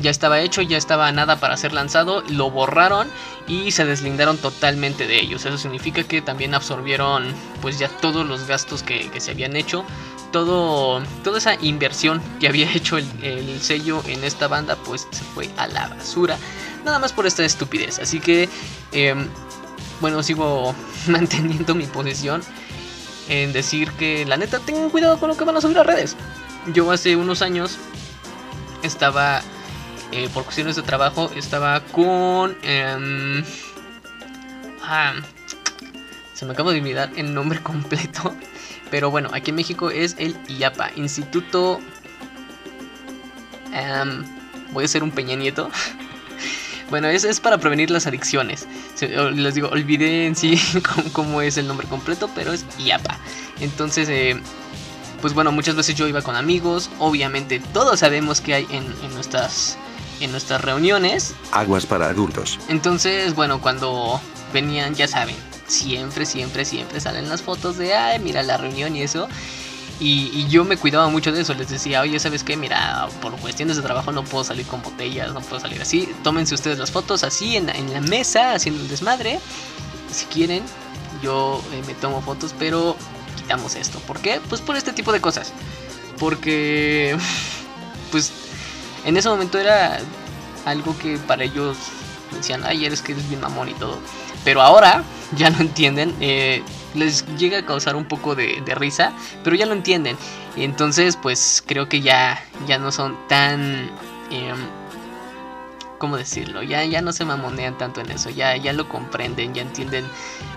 Ya 0.00 0.10
estaba 0.10 0.40
hecho, 0.40 0.60
ya 0.60 0.76
estaba 0.76 1.10
nada 1.12 1.36
para 1.36 1.56
ser 1.56 1.72
lanzado, 1.72 2.24
lo 2.28 2.50
borraron 2.50 3.08
y 3.46 3.70
se 3.70 3.84
deslindaron 3.84 4.38
totalmente 4.38 5.06
de 5.06 5.20
ellos. 5.20 5.44
Eso 5.44 5.56
significa 5.56 6.02
que 6.02 6.20
también 6.20 6.52
absorbieron 6.52 7.32
pues 7.62 7.78
ya 7.78 7.88
todos 7.88 8.26
los 8.26 8.48
gastos 8.48 8.82
que, 8.82 9.08
que 9.10 9.20
se 9.20 9.30
habían 9.30 9.54
hecho. 9.54 9.84
Todo, 10.32 11.00
toda 11.22 11.38
esa 11.38 11.54
inversión 11.60 12.20
que 12.40 12.48
había 12.48 12.68
hecho 12.74 12.98
el, 12.98 13.06
el 13.22 13.60
sello 13.60 14.02
en 14.06 14.24
esta 14.24 14.48
banda 14.48 14.76
pues 14.84 15.06
se 15.10 15.22
fue 15.22 15.48
a 15.56 15.68
la 15.68 15.86
basura. 15.86 16.38
Nada 16.84 16.98
más 16.98 17.12
por 17.12 17.26
esta 17.26 17.44
estupidez. 17.44 17.98
Así 17.98 18.20
que, 18.20 18.48
em, 18.92 19.28
bueno, 20.00 20.22
sigo 20.22 20.74
manteniendo 21.06 21.74
mi 21.74 21.86
posición 21.86 22.42
en 23.28 23.52
decir 23.52 23.90
que 23.92 24.26
la 24.26 24.36
neta 24.36 24.60
tengan 24.60 24.90
cuidado 24.90 25.18
con 25.18 25.28
lo 25.28 25.36
que 25.36 25.44
van 25.44 25.56
a 25.56 25.60
subir 25.60 25.78
a 25.78 25.82
redes. 25.82 26.16
Yo 26.72 26.90
hace 26.92 27.16
unos 27.16 27.42
años 27.42 27.78
estaba, 28.82 29.42
eh, 30.12 30.28
por 30.32 30.44
cuestiones 30.44 30.76
de 30.76 30.82
trabajo, 30.82 31.30
estaba 31.34 31.80
con... 31.80 32.56
em, 32.62 33.42
ah, 34.82 35.14
se 36.34 36.44
me 36.44 36.52
acaba 36.52 36.72
de 36.72 36.80
olvidar 36.80 37.10
el 37.16 37.32
nombre 37.32 37.60
completo. 37.62 38.34
Pero 38.90 39.10
bueno, 39.10 39.30
aquí 39.32 39.50
en 39.50 39.56
México 39.56 39.90
es 39.90 40.16
el 40.18 40.36
IAPA, 40.48 40.90
Instituto... 40.96 41.80
em, 43.72 44.24
voy 44.72 44.84
a 44.84 44.88
ser 44.88 45.02
un 45.02 45.10
Peña 45.10 45.34
Nieto. 45.34 45.70
Bueno, 46.90 47.08
es, 47.08 47.24
es 47.24 47.40
para 47.40 47.58
prevenir 47.58 47.90
las 47.90 48.06
adicciones. 48.06 48.66
Les 49.34 49.54
digo, 49.54 49.68
olvidé 49.68 50.26
en 50.26 50.36
sí 50.36 50.60
cómo, 50.94 51.12
cómo 51.12 51.42
es 51.42 51.56
el 51.56 51.66
nombre 51.66 51.86
completo, 51.88 52.30
pero 52.34 52.52
es 52.52 52.64
IAPA. 52.78 53.18
Entonces, 53.60 54.08
eh, 54.08 54.40
pues 55.20 55.32
bueno, 55.32 55.52
muchas 55.52 55.74
veces 55.74 55.94
yo 55.94 56.06
iba 56.06 56.22
con 56.22 56.36
amigos. 56.36 56.90
Obviamente, 56.98 57.60
todos 57.72 58.00
sabemos 58.00 58.40
que 58.40 58.54
hay 58.54 58.66
en, 58.70 58.84
en 59.02 59.14
nuestras, 59.14 59.78
en 60.20 60.30
nuestras 60.30 60.60
reuniones. 60.60 61.34
Aguas 61.52 61.86
para 61.86 62.08
adultos. 62.08 62.58
Entonces, 62.68 63.34
bueno, 63.34 63.60
cuando 63.60 64.20
venían, 64.52 64.94
ya 64.94 65.08
saben, 65.08 65.36
siempre, 65.66 66.26
siempre, 66.26 66.64
siempre 66.64 67.00
salen 67.00 67.28
las 67.28 67.42
fotos 67.42 67.78
de, 67.78 67.94
ay, 67.94 68.18
mira 68.18 68.42
la 68.42 68.56
reunión 68.56 68.94
y 68.96 69.02
eso. 69.02 69.28
Y, 70.00 70.46
yo 70.48 70.64
me 70.64 70.76
cuidaba 70.76 71.08
mucho 71.08 71.32
de 71.32 71.40
eso, 71.40 71.54
les 71.54 71.68
decía, 71.68 72.00
oye, 72.00 72.18
¿sabes 72.18 72.42
qué? 72.42 72.56
Mira, 72.56 73.08
por 73.22 73.32
cuestiones 73.36 73.76
de 73.76 73.82
trabajo 73.82 74.12
no 74.12 74.24
puedo 74.24 74.44
salir 74.44 74.66
con 74.66 74.82
botellas, 74.82 75.32
no 75.32 75.40
puedo 75.40 75.60
salir 75.60 75.80
así. 75.80 76.08
Tómense 76.22 76.54
ustedes 76.54 76.78
las 76.78 76.90
fotos 76.90 77.22
así 77.22 77.56
en, 77.56 77.68
en 77.68 77.92
la 77.92 78.00
mesa, 78.00 78.54
haciendo 78.54 78.82
el 78.82 78.88
desmadre. 78.88 79.38
Si 80.12 80.26
quieren, 80.26 80.64
yo 81.22 81.62
eh, 81.72 81.82
me 81.86 81.94
tomo 81.94 82.20
fotos, 82.20 82.54
pero 82.58 82.96
quitamos 83.36 83.76
esto. 83.76 83.98
¿Por 84.00 84.20
qué? 84.20 84.40
Pues 84.48 84.60
por 84.60 84.76
este 84.76 84.92
tipo 84.92 85.12
de 85.12 85.20
cosas. 85.20 85.52
Porque, 86.18 87.16
pues, 88.10 88.32
en 89.04 89.16
ese 89.16 89.28
momento 89.28 89.58
era 89.58 90.00
algo 90.64 90.96
que 90.98 91.18
para 91.18 91.44
ellos 91.44 91.76
decían, 92.32 92.62
ay, 92.64 92.84
eres 92.84 93.00
que 93.00 93.12
eres 93.12 93.28
bien 93.28 93.40
mamón 93.40 93.68
y 93.68 93.74
todo. 93.74 93.98
Pero 94.44 94.60
ahora 94.60 95.04
ya 95.36 95.50
no 95.50 95.60
entienden. 95.60 96.14
Eh, 96.20 96.62
les 96.94 97.26
llega 97.36 97.58
a 97.58 97.66
causar 97.66 97.96
un 97.96 98.04
poco 98.04 98.34
de, 98.34 98.62
risa, 98.74 99.12
pero 99.42 99.56
ya 99.56 99.66
lo 99.66 99.72
entienden. 99.72 100.16
Entonces, 100.56 101.16
pues 101.16 101.62
creo 101.66 101.88
que 101.88 102.00
ya, 102.00 102.42
ya 102.66 102.78
no 102.78 102.92
son 102.92 103.16
tan... 103.28 103.90
Eh, 104.30 104.54
¿Cómo 105.98 106.16
decirlo? 106.16 106.62
Ya, 106.62 106.84
ya 106.84 107.00
no 107.00 107.12
se 107.12 107.24
mamonean 107.24 107.78
tanto 107.78 108.00
en 108.00 108.10
eso, 108.10 108.28
ya, 108.28 108.56
ya 108.56 108.72
lo 108.72 108.88
comprenden, 108.88 109.54
ya 109.54 109.62
entienden 109.62 110.04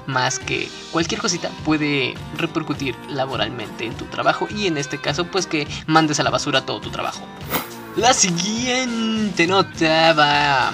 más 0.06 0.40
que 0.40 0.68
cualquier 0.92 1.22
cosita 1.22 1.50
puede 1.64 2.16
repercutir 2.38 2.96
laboralmente 3.08 3.86
en 3.86 3.94
tu 3.94 4.06
trabajo 4.06 4.48
y 4.50 4.68
en 4.68 4.78
este 4.78 5.00
caso 5.00 5.26
pues 5.26 5.48
que 5.48 5.68
mandes 5.86 6.20
a 6.20 6.24
la 6.24 6.32
basura 6.32 6.66
todo 6.66 6.82
tu 6.82 6.90
trabajo. 6.90 7.22
La 7.96 8.14
siguiente 8.14 9.48
nota 9.48 10.14
va 10.14 10.72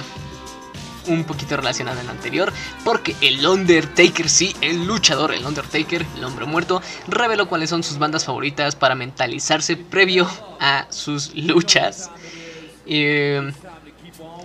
un 1.07 1.23
poquito 1.23 1.57
relacionada 1.57 2.01
a 2.01 2.03
la 2.03 2.11
anterior, 2.11 2.51
porque 2.83 3.15
el 3.21 3.45
Undertaker, 3.45 4.29
sí, 4.29 4.55
el 4.61 4.85
luchador, 4.85 5.33
el 5.33 5.45
Undertaker, 5.45 6.05
el 6.15 6.23
hombre 6.23 6.45
muerto, 6.45 6.81
reveló 7.07 7.47
cuáles 7.47 7.69
son 7.69 7.83
sus 7.83 7.97
bandas 7.97 8.25
favoritas 8.25 8.75
para 8.75 8.95
mentalizarse 8.95 9.77
previo 9.77 10.27
a 10.59 10.87
sus 10.89 11.35
luchas. 11.35 12.09
Eh, 12.85 13.51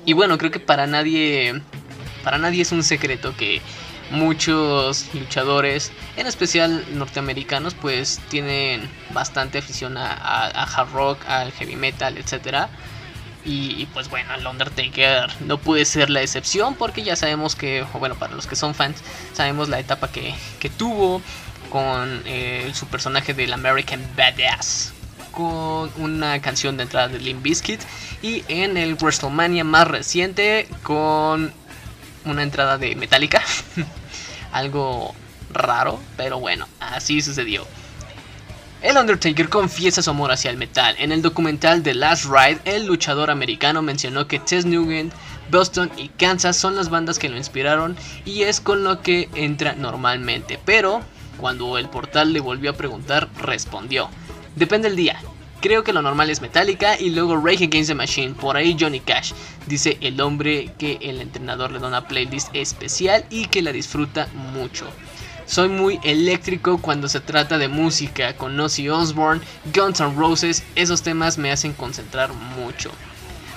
y 0.05 0.13
bueno, 0.13 0.39
creo 0.39 0.51
que 0.51 0.61
para 0.61 0.87
nadie, 0.87 1.61
para 2.25 2.39
nadie 2.39 2.63
es 2.63 2.73
un 2.73 2.83
secreto 2.83 3.37
que 3.37 3.61
muchos 4.11 5.07
luchadores, 5.15 5.93
en 6.17 6.27
especial 6.27 6.85
norteamericanos, 6.93 7.75
pues 7.75 8.21
tienen 8.31 8.89
bastante 9.11 9.59
afición 9.59 9.97
a, 9.99 10.47
hard 10.47 10.93
rock, 10.93 11.19
al 11.27 11.53
heavy 11.53 11.77
metal, 11.77 12.17
etcétera. 12.17 12.71
Y, 13.45 13.87
pues 13.95 14.11
bueno, 14.11 14.35
el 14.35 14.47
Undertaker 14.47 15.31
no 15.41 15.59
puede 15.59 15.85
ser 15.85 16.11
la 16.11 16.21
excepción 16.21 16.75
porque 16.75 17.03
ya 17.03 17.17
sabemos 17.17 17.55
que, 17.55 17.85
bueno, 17.99 18.15
para 18.15 18.35
los 18.35 18.47
que 18.47 18.57
son 18.57 18.75
fans, 18.75 19.03
sabemos 19.33 19.69
la 19.69 19.79
etapa 19.79 20.09
que, 20.09 20.35
tuvo 20.77 21.23
con 21.71 22.23
eh, 22.27 22.71
su 22.75 22.87
personaje 22.89 23.33
del 23.33 23.53
American 23.53 24.03
Badass, 24.17 24.93
con 25.33 25.91
una 25.97 26.41
canción 26.43 26.77
de 26.77 26.83
entrada 26.83 27.09
de 27.09 27.21
Limp 27.21 27.43
Bizkit 27.43 27.81
y 28.23 28.45
en 28.49 28.77
el 28.77 28.95
WrestleMania 28.95 29.65
más 29.65 29.89
reciente 29.89 30.69
con 30.83 31.53
una 32.25 32.43
entrada 32.43 32.77
de 32.77 32.97
Metallica. 32.97 33.43
Algo 34.53 35.15
raro, 35.51 36.01
pero 36.17 36.39
bueno, 36.39 36.69
así 36.81 37.23
sucedió. 37.23 37.67
El 38.81 38.97
Undertaker 38.97 39.49
confiesa 39.49 40.03
su 40.03 40.11
amor 40.11 40.31
hacia 40.31 40.53
el 40.53 40.57
metal. 40.57 40.95
En 41.01 41.11
el 41.11 41.21
documental 41.21 41.83
The 41.83 41.95
Last 41.95 42.27
Ride, 42.27 42.61
el 42.65 42.87
luchador 42.87 43.29
americano 43.29 43.83
mencionó 43.83 44.29
que 44.29 44.39
Tess 44.39 44.67
Nugent, 44.67 45.13
Boston 45.51 45.91
y 45.97 46.11
Kansas 46.11 46.57
son 46.57 46.77
las 46.77 46.89
bandas 46.89 47.19
que 47.19 47.29
lo 47.29 47.37
inspiraron 47.37 47.97
y 48.25 48.43
es 48.43 48.61
con 48.61 48.85
lo 48.85 49.03
que 49.03 49.29
entra 49.35 49.73
normalmente. 49.73 50.61
Pero 50.65 51.01
cuando 51.39 51.77
el 51.77 51.89
portal 51.89 52.33
le 52.33 52.39
volvió 52.39 52.71
a 52.71 52.77
preguntar, 52.77 53.29
respondió: 53.41 54.11
Depende 54.55 54.89
del 54.89 54.97
día. 54.97 55.21
Creo 55.61 55.83
que 55.83 55.93
lo 55.93 56.01
normal 56.01 56.31
es 56.31 56.41
Metallica 56.41 56.97
y 57.01 57.11
luego 57.11 57.37
Rage 57.37 57.65
Against 57.65 57.89
the 57.89 57.95
Machine, 57.97 58.35
por 58.35 58.57
ahí 58.57 58.77
Johnny 58.79 59.01
Cash. 59.01 59.33
Dice 59.67 59.99
el 60.01 60.21
hombre 60.21 60.73
que 60.79 60.99
el 61.01 61.21
entrenador 61.21 61.73
le 61.73 61.81
da 61.81 61.89
una 61.89 62.07
playlist 62.07 62.55
especial 62.55 63.25
y 63.29 63.47
que 63.47 63.61
la 63.61 63.73
disfruta 63.73 64.29
mucho. 64.53 64.87
Soy 65.49 65.71
muy 65.71 65.99
eléctrico 66.05 66.77
cuando 66.77 67.09
se 67.09 67.21
trata 67.21 67.57
de 67.57 67.69
música, 67.69 68.37
con 68.37 68.61
Ozzy 68.61 68.91
Osbourne, 68.91 69.41
Guns 69.75 69.99
N' 69.99 70.15
Roses, 70.15 70.63
esos 70.75 71.01
temas 71.01 71.39
me 71.39 71.51
hacen 71.51 71.73
concentrar 71.73 72.35
mucho. 72.35 72.91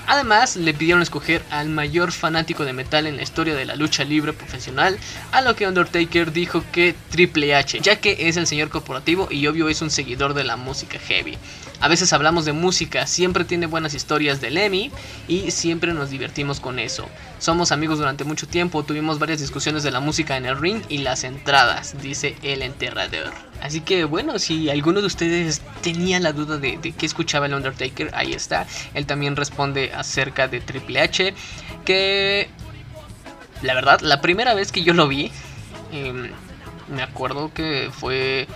Además, 0.06 0.56
le 0.56 0.72
pidieron 0.72 1.02
escoger 1.02 1.42
al 1.50 1.68
mayor 1.68 2.10
fanático 2.10 2.64
de 2.64 2.72
metal 2.72 3.06
en 3.06 3.18
la 3.18 3.22
historia 3.22 3.54
de 3.54 3.66
la 3.66 3.76
lucha 3.76 4.04
libre 4.04 4.32
profesional, 4.32 4.98
a 5.32 5.42
lo 5.42 5.54
que 5.54 5.68
Undertaker 5.68 6.32
dijo 6.32 6.64
que 6.72 6.94
Triple 7.10 7.54
H, 7.54 7.80
ya 7.82 7.96
que 7.96 8.26
es 8.26 8.38
el 8.38 8.46
señor 8.46 8.70
corporativo 8.70 9.28
y 9.30 9.46
obvio 9.46 9.68
es 9.68 9.82
un 9.82 9.90
seguidor 9.90 10.32
de 10.32 10.44
la 10.44 10.56
música 10.56 10.98
heavy. 10.98 11.36
A 11.82 11.88
veces 11.88 12.12
hablamos 12.12 12.44
de 12.44 12.52
música, 12.52 13.08
siempre 13.08 13.44
tiene 13.44 13.66
buenas 13.66 13.92
historias 13.92 14.40
del 14.40 14.56
Emmy 14.56 14.92
y 15.26 15.50
siempre 15.50 15.92
nos 15.92 16.10
divertimos 16.10 16.60
con 16.60 16.78
eso. 16.78 17.08
Somos 17.40 17.72
amigos 17.72 17.98
durante 17.98 18.22
mucho 18.22 18.46
tiempo, 18.46 18.84
tuvimos 18.84 19.18
varias 19.18 19.40
discusiones 19.40 19.82
de 19.82 19.90
la 19.90 19.98
música 19.98 20.36
en 20.36 20.46
el 20.46 20.56
ring 20.60 20.80
y 20.88 20.98
las 20.98 21.24
entradas, 21.24 22.00
dice 22.00 22.36
el 22.44 22.62
enterrador. 22.62 23.32
Así 23.60 23.80
que 23.80 24.04
bueno, 24.04 24.38
si 24.38 24.70
alguno 24.70 25.00
de 25.00 25.08
ustedes 25.08 25.60
tenía 25.82 26.20
la 26.20 26.32
duda 26.32 26.56
de, 26.56 26.78
qué 26.96 27.04
escuchaba 27.04 27.46
el 27.46 27.54
Undertaker, 27.54 28.12
ahí 28.14 28.32
está. 28.32 28.64
Él 28.94 29.04
también 29.04 29.34
responde 29.34 29.92
acerca 29.92 30.46
de 30.46 30.60
Triple 30.60 31.00
H, 31.00 31.34
que 31.84 32.48
la 33.60 33.74
verdad, 33.74 34.02
la 34.02 34.20
primera 34.20 34.54
vez 34.54 34.70
que 34.70 34.84
yo 34.84 34.94
lo 34.94 35.08
vi, 35.08 35.32
em, 35.90 36.30
me 36.94 37.02
acuerdo 37.02 37.52
que 37.52 37.90
fue 37.92 38.46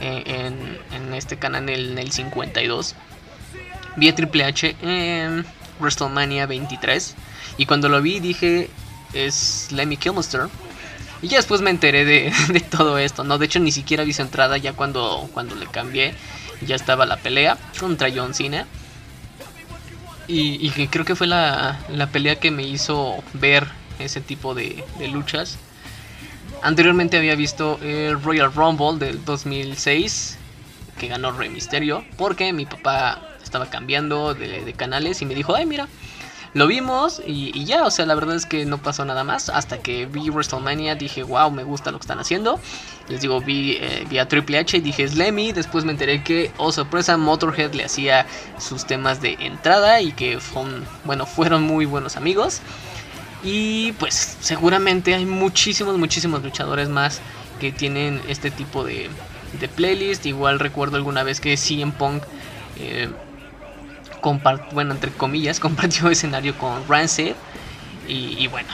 eh, 0.00 0.52
en, 0.90 1.14
este 1.14 1.36
canal 1.36 1.68
en 1.68 1.98
el, 1.98 2.12
52. 2.12 2.94
Vi 3.96 4.08
a 4.08 4.14
Triple 4.14 4.44
H 4.44 4.76
en 4.82 5.44
WrestleMania 5.80 6.46
23. 6.46 7.14
Y 7.56 7.66
cuando 7.66 7.88
lo 7.88 8.00
vi 8.00 8.20
dije, 8.20 8.70
es 9.12 9.68
Lemmy 9.72 9.96
Kilmister. 9.96 10.48
Y 11.20 11.28
ya 11.28 11.38
después 11.38 11.60
me 11.60 11.70
enteré 11.70 12.04
de, 12.48 12.60
todo 12.70 12.98
esto, 12.98 13.24
¿no? 13.24 13.38
De 13.38 13.46
hecho 13.46 13.58
ni 13.58 13.72
siquiera 13.72 14.04
vi 14.04 14.12
su 14.12 14.22
entrada 14.22 14.56
ya 14.56 14.72
cuando, 14.72 15.28
cuando 15.32 15.54
le 15.54 15.66
cambié. 15.66 16.14
Ya 16.60 16.76
estaba 16.76 17.06
la 17.06 17.16
pelea 17.16 17.56
contra 17.78 18.08
John 18.14 18.34
Cena. 18.34 18.66
Y, 20.26 20.68
creo 20.88 21.06
que 21.06 21.14
fue 21.14 21.26
la, 21.26 21.78
pelea 22.12 22.38
que 22.38 22.50
me 22.50 22.62
hizo 22.62 23.14
ver 23.32 23.66
ese 23.98 24.20
tipo 24.20 24.54
de 24.54 24.84
luchas. 25.10 25.58
Anteriormente 26.62 27.16
había 27.16 27.36
visto 27.36 27.78
el 27.82 28.20
Royal 28.22 28.52
Rumble 28.52 28.98
del 28.98 29.24
2006 29.24 30.38
que 30.98 31.08
ganó 31.08 31.30
Rey 31.32 31.48
Misterio 31.48 32.04
porque 32.16 32.52
mi 32.52 32.66
papá 32.66 33.22
estaba 33.42 33.70
cambiando 33.70 34.34
de, 34.34 34.72
canales 34.76 35.22
y 35.22 35.26
me 35.26 35.34
dijo, 35.34 35.54
ay 35.54 35.66
mira, 35.66 35.88
lo 36.54 36.66
vimos 36.66 37.22
y, 37.24 37.64
ya, 37.64 37.84
o 37.84 37.90
sea, 37.90 38.06
la 38.06 38.14
verdad 38.14 38.34
es 38.34 38.46
que 38.46 38.64
no 38.64 38.78
pasó 38.78 39.04
nada 39.04 39.22
más. 39.22 39.48
Hasta 39.48 39.78
que 39.78 40.06
vi 40.06 40.30
WrestleMania 40.30 40.94
dije, 40.94 41.22
wow, 41.22 41.50
me 41.50 41.62
gusta 41.62 41.90
lo 41.90 41.98
que 41.98 42.04
están 42.04 42.18
haciendo. 42.18 42.58
Les 43.08 43.20
digo, 43.20 43.40
vi, 43.40 43.78
eh, 43.80 44.20
a 44.20 44.26
Triple 44.26 44.58
H 44.58 44.78
y 44.78 44.80
dije, 44.80 45.04
es 45.04 45.14
Lemmy. 45.14 45.52
Después 45.52 45.84
me 45.84 45.92
enteré 45.92 46.24
que, 46.24 46.50
oh 46.56 46.72
sorpresa, 46.72 47.16
Motorhead 47.16 47.74
le 47.74 47.84
hacía 47.84 48.26
sus 48.58 48.86
temas 48.86 49.20
de 49.20 49.34
entrada 49.40 50.00
y 50.00 50.12
que 50.12 50.38
bueno, 51.04 51.26
fueron 51.26 51.62
muy 51.62 51.84
buenos 51.84 52.16
amigos. 52.16 52.60
Y 53.42 53.92
pues 53.92 54.36
seguramente 54.40 55.14
hay 55.14 55.24
muchísimos, 55.26 55.96
muchísimos 55.96 56.42
luchadores 56.42 56.88
más 56.88 57.20
que 57.60 57.72
tienen 57.72 58.20
este 58.28 58.50
tipo 58.50 58.84
de, 58.84 59.08
de 59.60 59.68
playlist. 59.68 60.26
Igual 60.26 60.58
recuerdo 60.58 60.96
alguna 60.96 61.22
vez 61.22 61.40
que 61.40 61.56
CM 61.56 61.92
Punk, 61.92 62.22
eh, 62.78 63.08
bueno, 64.72 64.94
entre 64.94 65.10
comillas, 65.12 65.60
compartió 65.60 66.10
escenario 66.10 66.56
con 66.58 66.86
Rancid. 66.88 67.34
y 68.06 68.46
bueno, 68.48 68.68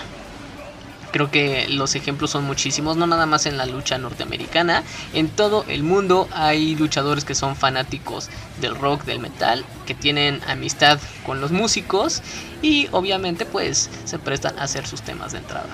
Creo 1.14 1.30
que 1.30 1.68
los 1.68 1.94
ejemplos 1.94 2.32
son 2.32 2.42
muchísimos, 2.42 2.96
no 2.96 3.06
nada 3.06 3.24
más 3.24 3.46
en 3.46 3.56
la 3.56 3.66
lucha 3.66 3.98
norteamericana. 3.98 4.82
En 5.12 5.28
todo 5.28 5.64
el 5.68 5.84
mundo 5.84 6.26
hay 6.32 6.74
luchadores 6.74 7.24
que 7.24 7.36
son 7.36 7.54
fanáticos 7.54 8.30
del 8.60 8.74
rock, 8.74 9.04
del 9.04 9.20
metal, 9.20 9.64
que 9.86 9.94
tienen 9.94 10.40
amistad 10.48 10.98
con 11.24 11.40
los 11.40 11.52
músicos 11.52 12.20
y 12.62 12.88
obviamente 12.90 13.46
pues 13.46 13.90
se 14.04 14.18
prestan 14.18 14.58
a 14.58 14.64
hacer 14.64 14.88
sus 14.88 15.02
temas 15.02 15.30
de 15.30 15.38
entrada. 15.38 15.68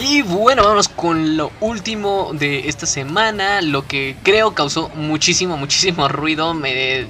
Y 0.00 0.22
bueno, 0.22 0.62
vamos 0.62 0.88
con 0.88 1.36
lo 1.36 1.50
último 1.58 2.30
de 2.34 2.68
esta 2.68 2.86
semana, 2.86 3.60
lo 3.62 3.84
que 3.84 4.14
creo 4.22 4.54
causó 4.54 4.90
muchísimo, 4.90 5.56
muchísimo 5.56 6.06
ruido. 6.06 6.54
Me, 6.54 7.04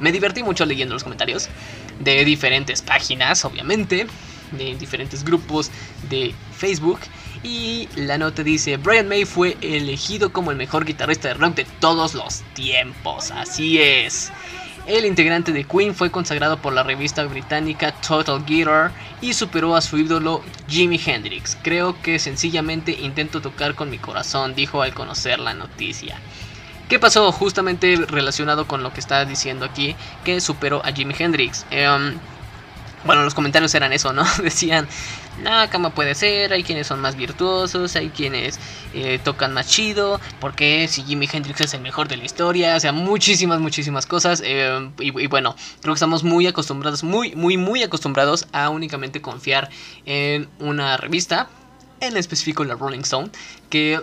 me 0.00 0.10
divertí 0.10 0.42
mucho 0.42 0.64
leyendo 0.64 0.94
los 0.94 1.04
comentarios 1.04 1.50
de 1.98 2.24
diferentes 2.24 2.80
páginas, 2.80 3.44
obviamente 3.44 4.06
de 4.52 4.74
diferentes 4.76 5.24
grupos 5.24 5.70
de 6.08 6.34
Facebook. 6.56 7.00
Y 7.42 7.88
la 7.96 8.18
nota 8.18 8.42
dice, 8.42 8.76
Brian 8.76 9.08
May 9.08 9.24
fue 9.24 9.56
elegido 9.60 10.32
como 10.32 10.50
el 10.50 10.56
mejor 10.56 10.84
guitarrista 10.84 11.28
de 11.28 11.34
rock 11.34 11.54
de 11.54 11.66
todos 11.80 12.14
los 12.14 12.42
tiempos. 12.54 13.30
Así 13.30 13.78
es. 13.80 14.30
El 14.86 15.04
integrante 15.04 15.52
de 15.52 15.64
Queen 15.64 15.94
fue 15.94 16.10
consagrado 16.10 16.56
por 16.60 16.72
la 16.72 16.82
revista 16.82 17.24
británica 17.24 17.92
Total 17.92 18.44
Guitar 18.44 18.92
y 19.20 19.34
superó 19.34 19.76
a 19.76 19.80
su 19.80 19.98
ídolo 19.98 20.42
Jimi 20.68 21.00
Hendrix. 21.04 21.56
Creo 21.62 22.00
que 22.02 22.18
sencillamente 22.18 22.92
intento 22.92 23.40
tocar 23.40 23.74
con 23.74 23.90
mi 23.90 23.98
corazón, 23.98 24.54
dijo 24.54 24.82
al 24.82 24.94
conocer 24.94 25.38
la 25.38 25.54
noticia. 25.54 26.18
¿Qué 26.88 26.98
pasó 26.98 27.30
justamente 27.30 27.94
relacionado 28.08 28.66
con 28.66 28.82
lo 28.82 28.92
que 28.92 28.98
está 28.98 29.24
diciendo 29.24 29.64
aquí? 29.64 29.94
Que 30.24 30.40
superó 30.40 30.84
a 30.84 30.92
Jimi 30.92 31.14
Hendrix. 31.16 31.64
Em, 31.70 32.18
bueno, 33.04 33.24
los 33.24 33.34
comentarios 33.34 33.74
eran 33.74 33.92
eso, 33.92 34.12
¿no? 34.12 34.24
Decían, 34.42 34.86
no, 35.42 35.50
¿cómo 35.72 35.90
puede 35.90 36.14
ser? 36.14 36.52
Hay 36.52 36.62
quienes 36.62 36.86
son 36.86 37.00
más 37.00 37.16
virtuosos, 37.16 37.96
hay 37.96 38.10
quienes 38.10 38.58
eh, 38.92 39.18
tocan 39.22 39.54
más 39.54 39.68
chido, 39.68 40.20
porque 40.40 40.86
si 40.88 41.02
Jimi 41.02 41.28
Hendrix 41.32 41.60
es 41.62 41.74
el 41.74 41.80
mejor 41.80 42.08
de 42.08 42.16
la 42.16 42.24
historia? 42.24 42.76
O 42.76 42.80
sea, 42.80 42.92
muchísimas, 42.92 43.60
muchísimas 43.60 44.06
cosas. 44.06 44.42
Eh, 44.44 44.90
y, 44.98 45.26
bueno, 45.28 45.56
creo 45.80 45.94
que 45.94 45.98
estamos 45.98 46.24
muy 46.24 46.46
acostumbrados, 46.46 47.02
muy, 47.02 47.34
muy, 47.34 47.56
muy 47.56 47.82
acostumbrados 47.82 48.46
a 48.52 48.68
únicamente 48.68 49.22
confiar 49.22 49.70
en 50.04 50.48
una 50.58 50.96
revista, 50.96 51.48
en 52.00 52.16
específico 52.16 52.64
la 52.64 52.74
Rolling 52.74 53.00
Stone, 53.00 53.30
que 53.70 54.00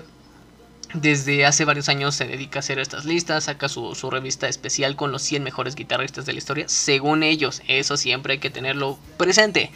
desde 0.93 1.45
hace 1.45 1.65
varios 1.65 1.89
años 1.89 2.15
se 2.15 2.25
dedica 2.25 2.59
a 2.59 2.61
hacer 2.61 2.79
estas 2.79 3.05
listas, 3.05 3.45
saca 3.45 3.67
su, 3.67 3.93
revista 4.09 4.47
especial 4.47 4.95
con 4.95 5.11
los 5.11 5.21
100 5.21 5.43
mejores 5.43 5.75
guitarristas 5.75 6.25
de 6.25 6.33
la 6.33 6.37
historia, 6.37 6.69
según 6.69 7.23
ellos, 7.23 7.61
eso 7.67 7.97
siempre 7.97 8.33
hay 8.33 8.39
que 8.39 8.49
tenerlo 8.49 8.97
presente. 9.17 9.71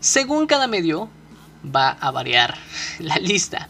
Según 0.00 0.46
cada 0.46 0.68
medio, 0.68 1.08
va 1.64 1.90
a 1.90 2.10
variar 2.10 2.56
la 3.00 3.16
lista. 3.16 3.68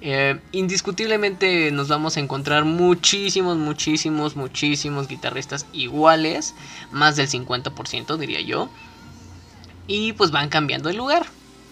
Eh, 0.00 0.38
indiscutiblemente 0.52 1.70
nos 1.72 1.88
vamos 1.88 2.16
a 2.16 2.20
encontrar 2.20 2.64
muchísimos, 2.64 3.56
muchísimos, 3.56 4.36
muchísimos 4.36 5.08
guitarristas 5.08 5.66
iguales, 5.72 6.54
más 6.92 7.16
del 7.16 7.28
50% 7.28 8.16
diría 8.18 8.42
yo. 8.42 8.68
Y 9.86 10.12
pues 10.12 10.30
van 10.30 10.50
cambiando 10.50 10.88
de 10.88 10.94
lugar. 10.94 11.26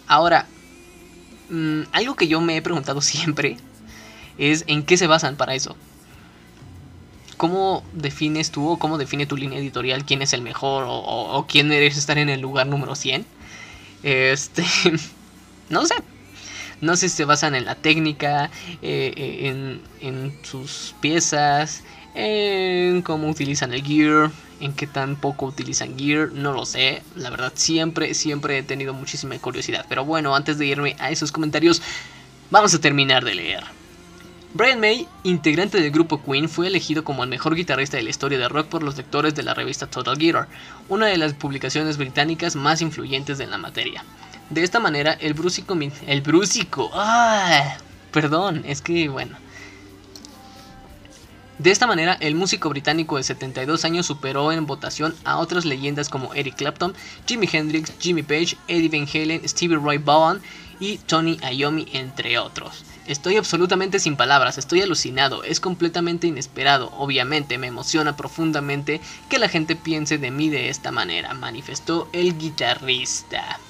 Ahora, 0.06 0.46
mm, 1.50 1.82
algo 1.92 2.16
que 2.16 2.26
yo 2.26 2.40
me 2.40 2.56
he 2.56 2.62
preguntado 2.62 3.00
siempre 3.00 3.58
es 4.50 4.64
en 4.66 4.83
qué 4.83 4.96
se 4.96 5.07
basan 5.07 5.37
para 5.37 5.55
eso. 5.55 5.76
¿Cómo 7.37 7.85
defines 7.92 8.50
tú 8.50 8.68
o 8.68 8.78
cómo 8.78 8.98
define 8.98 9.26
tu 9.26 9.37
línea 9.37 9.59
editorial 9.59 10.05
quién 10.05 10.22
es 10.22 10.33
el 10.33 10.42
mejor 10.42 10.85
o, 10.87 11.46
quién 11.48 11.68
merece 11.68 11.98
estar 11.98 12.18
en 12.18 12.28
el 12.28 12.40
lugar 12.40 12.66
número 12.66 12.94
100? 12.94 13.24
Este, 14.02 14.64
no 15.68 15.87
sé. 15.87 15.94
No 16.81 16.96
sé 16.96 17.09
si 17.09 17.16
se 17.16 17.24
basan 17.24 17.55
en 17.55 17.64
la 17.64 17.76
técnica, 17.76 18.50
eh, 18.83 19.12
eh, 19.16 19.48
en, 19.48 19.81
en 20.00 20.38
sus 20.42 20.96
piezas, 21.00 21.85
en 22.14 23.02
cómo 23.02 23.28
utilizan 23.28 23.72
el 23.72 23.85
gear, 23.85 24.33
en 24.61 24.72
qué 24.72 24.87
tan 24.87 25.16
poco 25.16 25.46
utilizan 25.46 25.98
gear, 25.98 26.33
no 26.33 26.52
lo 26.52 26.66
sé. 26.66 27.02
La 27.16 27.31
verdad, 27.31 27.52
siempre, 27.55 28.14
siempre 28.14 28.59
he 28.59 28.62
tenido 28.62 28.94
muchísima 28.94 29.38
curiosidad. 29.38 29.87
Pero 29.88 30.05
bueno, 30.05 30.35
antes 30.35 30.59
de 30.59 30.66
irme 30.66 30.96
a 30.98 31.11
esos 31.11 31.31
comentarios, 31.33 31.83
vamos 32.50 32.74
a 32.74 32.81
terminar 32.81 33.24
de 33.24 33.35
leer. 33.35 33.81
Brian 34.54 34.80
May, 34.80 35.08
integrante 35.22 35.80
del 35.80 35.90
grupo 35.90 36.22
Queen, 36.22 36.46
fue 36.46 36.66
elegido 36.66 37.04
como 37.04 37.22
el 37.22 37.30
mejor 37.30 37.54
guitarrista 37.54 37.96
de 37.96 38.02
la 38.02 38.10
historia 38.10 38.38
de 38.38 38.50
rock 38.50 38.66
por 38.66 38.82
los 38.82 38.98
lectores 38.98 39.34
de 39.34 39.42
la 39.42 39.54
revista 39.54 39.86
Total 39.86 40.18
Guitar, 40.18 40.46
una 40.90 41.06
de 41.06 41.16
las 41.16 41.32
publicaciones 41.32 41.96
británicas 41.96 42.54
más 42.54 42.82
influyentes 42.82 43.40
en 43.40 43.50
la 43.50 43.56
materia. 43.56 44.04
De 44.50 44.62
esta 44.62 44.78
manera, 44.78 45.12
el 45.14 45.32
brúsico... 45.32 45.74
El. 46.06 46.22
¡Ah! 46.92 47.78
Perdón, 48.12 48.62
es 48.66 48.82
que 48.82 49.08
bueno... 49.08 49.38
De 51.58 51.70
esta 51.70 51.86
manera, 51.86 52.14
el 52.20 52.34
músico 52.34 52.68
británico 52.68 53.16
de 53.16 53.22
72 53.22 53.84
años 53.84 54.04
superó 54.04 54.52
en 54.52 54.66
votación 54.66 55.14
a 55.24 55.38
otras 55.38 55.64
leyendas 55.64 56.08
como 56.08 56.34
Eric 56.34 56.56
Clapton, 56.56 56.92
Jimi 57.26 57.48
Hendrix, 57.50 57.92
Jimmy 58.00 58.22
Page, 58.22 58.56
Eddie 58.68 58.88
Van 58.88 59.08
Halen, 59.08 59.48
Stevie 59.48 59.78
Ray 59.78 59.98
Vaughan 59.98 60.42
y 60.82 60.98
Tony 60.98 61.38
Iommi, 61.38 61.86
entre 61.92 62.40
otros. 62.40 62.84
Estoy 63.06 63.36
absolutamente 63.36 64.00
sin 64.00 64.16
palabras, 64.16 64.58
estoy 64.58 64.82
alucinado, 64.82 65.44
es 65.44 65.60
completamente 65.60 66.26
inesperado, 66.26 66.92
obviamente 66.98 67.56
me 67.56 67.68
emociona 67.68 68.16
profundamente 68.16 69.00
que 69.28 69.38
la 69.38 69.48
gente 69.48 69.76
piense 69.76 70.18
de 70.18 70.32
mí 70.32 70.50
de 70.50 70.70
esta 70.70 70.90
manera, 70.90 71.34
manifestó 71.34 72.08
el 72.12 72.36
guitarrista. 72.36 73.60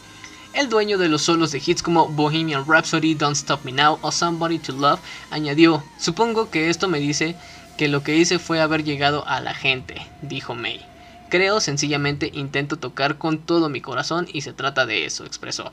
El 0.55 0.71
dueño 0.71 0.97
de 0.97 1.11
los 1.11 1.21
solos 1.21 1.53
de 1.53 1.63
hits 1.65 1.83
como 1.83 2.09
Bohemian 2.09 2.65
Rhapsody, 2.67 3.13
Don't 3.13 3.37
Stop 3.37 3.63
Me 3.65 3.73
Now 3.73 3.99
o 4.01 4.11
Somebody 4.11 4.59
to 4.59 4.73
Love 4.73 5.01
añadió, 5.31 5.85
supongo 5.99 6.49
que 6.49 6.71
esto 6.71 6.89
me 6.89 6.99
dice 6.99 7.37
que 7.77 7.89
lo 7.89 8.03
que 8.03 8.17
hice 8.17 8.39
fue 8.39 8.63
haber 8.63 8.85
llegado 8.85 9.29
a 9.29 9.41
la 9.41 9.53
gente, 9.53 10.07
dijo 10.23 10.55
May. 10.55 10.81
Creo, 11.29 11.61
sencillamente 11.61 12.31
intento 12.33 12.79
tocar 12.79 13.19
con 13.19 13.39
todo 13.39 13.69
mi 13.69 13.83
corazón 13.83 14.29
y 14.33 14.41
se 14.43 14.55
trata 14.55 14.87
de 14.87 15.05
eso, 15.05 15.27
expresó. 15.27 15.73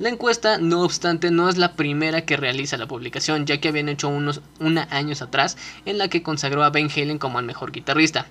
La 0.00 0.08
encuesta, 0.08 0.58
no 0.58 0.82
obstante, 0.82 1.30
no 1.30 1.48
es 1.48 1.56
la 1.56 1.76
primera 1.76 2.26
que 2.26 2.36
realiza 2.36 2.76
la 2.76 2.88
publicación, 2.88 3.46
ya 3.46 3.60
que 3.60 3.68
habían 3.68 3.88
hecho 3.88 4.08
unos 4.08 4.40
una 4.58 4.88
años 4.90 5.22
atrás 5.22 5.56
en 5.86 5.98
la 5.98 6.08
que 6.08 6.22
consagró 6.22 6.64
a 6.64 6.70
Ben 6.70 6.90
Halen 6.90 7.18
como 7.18 7.38
el 7.38 7.46
mejor 7.46 7.70
guitarrista. 7.70 8.26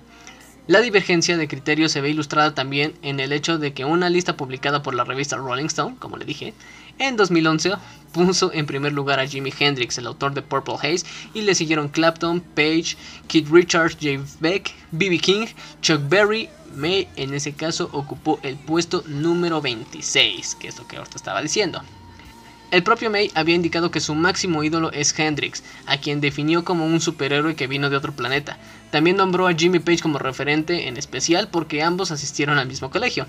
La 0.66 0.80
divergencia 0.80 1.38
de 1.38 1.48
criterios 1.48 1.92
se 1.92 2.02
ve 2.02 2.10
ilustrada 2.10 2.54
también 2.54 2.94
en 3.00 3.18
el 3.18 3.32
hecho 3.32 3.58
de 3.58 3.72
que 3.72 3.86
una 3.86 4.10
lista 4.10 4.36
publicada 4.36 4.82
por 4.82 4.94
la 4.94 5.04
revista 5.04 5.36
Rolling 5.36 5.66
Stone, 5.66 5.96
como 5.98 6.18
le 6.18 6.26
dije, 6.26 6.52
en 6.98 7.16
2011 7.16 7.72
puso 8.12 8.52
en 8.52 8.66
primer 8.66 8.92
lugar 8.92 9.18
a 9.18 9.26
Jimi 9.26 9.52
Hendrix, 9.58 9.96
el 9.98 10.06
autor 10.06 10.34
de 10.34 10.42
Purple 10.42 10.76
Haze, 10.76 11.06
y 11.32 11.42
le 11.42 11.54
siguieron 11.54 11.88
Clapton, 11.88 12.40
Page, 12.40 12.96
Keith 13.26 13.48
Richards, 13.50 13.96
Jay 14.00 14.20
Beck, 14.40 14.72
B.B. 14.92 15.18
King, 15.18 15.46
Chuck 15.80 16.00
Berry, 16.08 16.48
May 16.74 17.08
en 17.16 17.34
ese 17.34 17.54
caso 17.54 17.88
ocupó 17.92 18.38
el 18.42 18.56
puesto 18.56 19.02
número 19.06 19.60
26, 19.60 20.56
que 20.56 20.68
es 20.68 20.78
lo 20.78 20.86
que 20.86 20.96
ahorita 20.96 21.16
estaba 21.16 21.42
diciendo. 21.42 21.82
El 22.70 22.82
propio 22.82 23.08
May 23.08 23.30
había 23.34 23.54
indicado 23.54 23.90
que 23.90 24.00
su 24.00 24.14
máximo 24.14 24.64
ídolo 24.64 24.90
es 24.90 25.16
Hendrix, 25.16 25.62
a 25.86 25.98
quien 25.98 26.20
definió 26.20 26.64
como 26.64 26.84
un 26.84 27.00
superhéroe 27.00 27.54
que 27.54 27.68
vino 27.68 27.88
de 27.88 27.96
otro 27.96 28.12
planeta. 28.12 28.58
También 28.90 29.16
nombró 29.16 29.46
a 29.46 29.54
Jimmy 29.54 29.78
Page 29.78 30.00
como 30.02 30.18
referente 30.18 30.88
en 30.88 30.96
especial 30.96 31.48
porque 31.48 31.82
ambos 31.82 32.10
asistieron 32.10 32.58
al 32.58 32.66
mismo 32.66 32.90
colegio. 32.90 33.26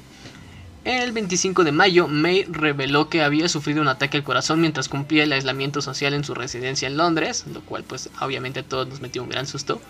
El 0.83 1.13
25 1.13 1.63
de 1.63 1.71
mayo, 1.71 2.07
May 2.07 2.43
reveló 2.43 3.09
que 3.09 3.23
había 3.23 3.49
sufrido 3.49 3.81
un 3.81 3.87
ataque 3.87 4.17
al 4.17 4.23
corazón 4.23 4.61
mientras 4.61 4.87
cumplía 4.87 5.23
el 5.23 5.33
aislamiento 5.33 5.81
social 5.81 6.13
en 6.13 6.23
su 6.23 6.35
residencia 6.35 6.87
en 6.87 6.95
Londres, 6.95 7.45
lo 7.51 7.61
cual 7.61 7.83
pues 7.83 8.09
obviamente 8.21 8.59
a 8.59 8.63
todos 8.63 8.87
nos 8.87 9.01
metió 9.01 9.23
un 9.23 9.29
gran 9.29 9.47
susto. 9.47 9.81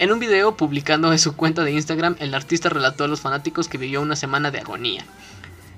En 0.00 0.10
un 0.10 0.18
video 0.18 0.56
publicando 0.56 1.12
en 1.12 1.18
su 1.18 1.36
cuenta 1.36 1.62
de 1.62 1.72
Instagram, 1.72 2.16
el 2.20 2.32
artista 2.32 2.70
relató 2.70 3.04
a 3.04 3.06
los 3.06 3.20
fanáticos 3.20 3.68
que 3.68 3.76
vivió 3.76 4.00
una 4.00 4.16
semana 4.16 4.50
de 4.50 4.58
agonía. 4.58 5.04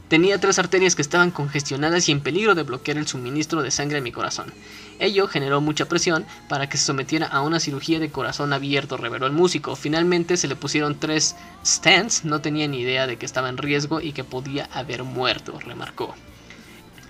Tenía 0.07 0.39
tres 0.39 0.61
arterias 0.61 0.95
que 0.95 1.03
estaban 1.03 1.33
congestionadas 1.33 2.09
y 2.09 2.13
en 2.13 2.21
peligro 2.21 2.55
de 2.55 2.63
bloquear 2.63 2.99
el 2.99 3.09
suministro 3.09 3.65
de 3.65 3.73
sangre 3.73 3.99
a 3.99 4.01
mi 4.01 4.13
corazón. 4.13 4.55
Ello 5.01 5.27
generó 5.27 5.61
mucha 5.61 5.89
presión 5.89 6.25
para 6.49 6.69
que 6.69 6.79
se 6.79 6.85
sometiera 6.85 7.27
a 7.27 7.41
una 7.41 7.59
cirugía 7.59 7.99
de 7.99 8.13
corazón 8.13 8.53
abierto, 8.53 8.97
reveló 8.97 9.27
el 9.27 9.33
músico. 9.33 9.75
Finalmente 9.75 10.37
se 10.37 10.47
le 10.47 10.55
pusieron 10.55 11.01
tres 11.01 11.35
stents, 11.67 12.25
no 12.25 12.41
tenía 12.41 12.69
ni 12.69 12.79
idea 12.79 13.09
de 13.09 13.17
que 13.17 13.27
estaba 13.27 13.49
en 13.49 13.59
riesgo 13.59 14.01
y 14.01 14.13
que 14.13 14.23
podía 14.23 14.69
haber 14.73 15.03
muerto, 15.03 15.59
remarcó. 15.59 16.15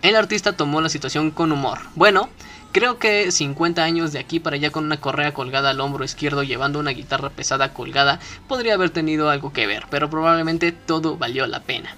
El 0.01 0.16
artista 0.16 0.57
tomó 0.57 0.81
la 0.81 0.88
situación 0.88 1.31
con 1.31 1.53
humor. 1.53 1.79
Bueno, 1.94 2.31
Creo 2.72 2.98
que 2.98 3.30
50 3.30 3.85
años 3.85 4.12
de 4.12 4.18
aquí 4.18 4.40
para 4.40 4.56
allá 4.56 4.70
con 4.70 4.87
una 4.87 4.98
correa 4.98 5.35
colgada 5.35 5.68
al 5.68 5.80
hombro 5.80 6.06
izquierdo 6.06 6.42
llevando 6.42 6.78
una 6.78 6.92
guitarra 6.92 7.28
pesada 7.28 7.74
colgada 7.74 8.18
podría 8.48 8.72
haber 8.72 8.88
tenido 8.88 9.28
algo 9.28 9.52
que 9.52 9.66
ver, 9.66 9.85
pero 9.90 10.08
probablemente 10.08 10.72
todo 10.72 11.18
valió 11.18 11.46
la 11.46 11.61
pena. 11.61 11.94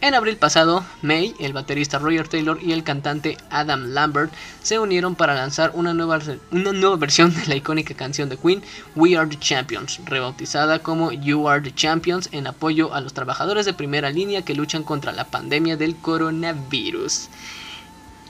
En 0.00 0.14
abril 0.14 0.38
pasado, 0.38 0.82
May, 1.02 1.34
el 1.40 1.52
baterista 1.52 1.98
Roger 1.98 2.26
Taylor 2.26 2.58
y 2.62 2.72
el 2.72 2.84
cantante 2.84 3.36
Adam 3.50 3.92
Lambert 3.92 4.32
se 4.62 4.78
unieron 4.78 5.14
para 5.14 5.34
lanzar 5.34 5.72
una 5.74 5.92
nueva, 5.92 6.18
una 6.50 6.72
nueva 6.72 6.96
versión 6.96 7.34
de 7.34 7.46
la 7.46 7.56
icónica 7.56 7.94
canción 7.94 8.30
de 8.30 8.38
Queen, 8.38 8.62
We 8.96 9.18
Are 9.18 9.28
the 9.28 9.38
Champions, 9.38 10.00
rebautizada 10.06 10.78
como 10.78 11.12
You 11.12 11.48
Are 11.50 11.60
the 11.60 11.74
Champions 11.74 12.30
en 12.32 12.46
apoyo 12.46 12.94
a 12.94 13.02
los 13.02 13.12
trabajadores 13.12 13.66
de 13.66 13.74
primera 13.74 14.08
línea 14.08 14.42
que 14.42 14.54
luchan 14.54 14.84
contra 14.84 15.12
la 15.12 15.24
pandemia 15.24 15.76
del 15.76 15.96
coronavirus. 15.96 17.28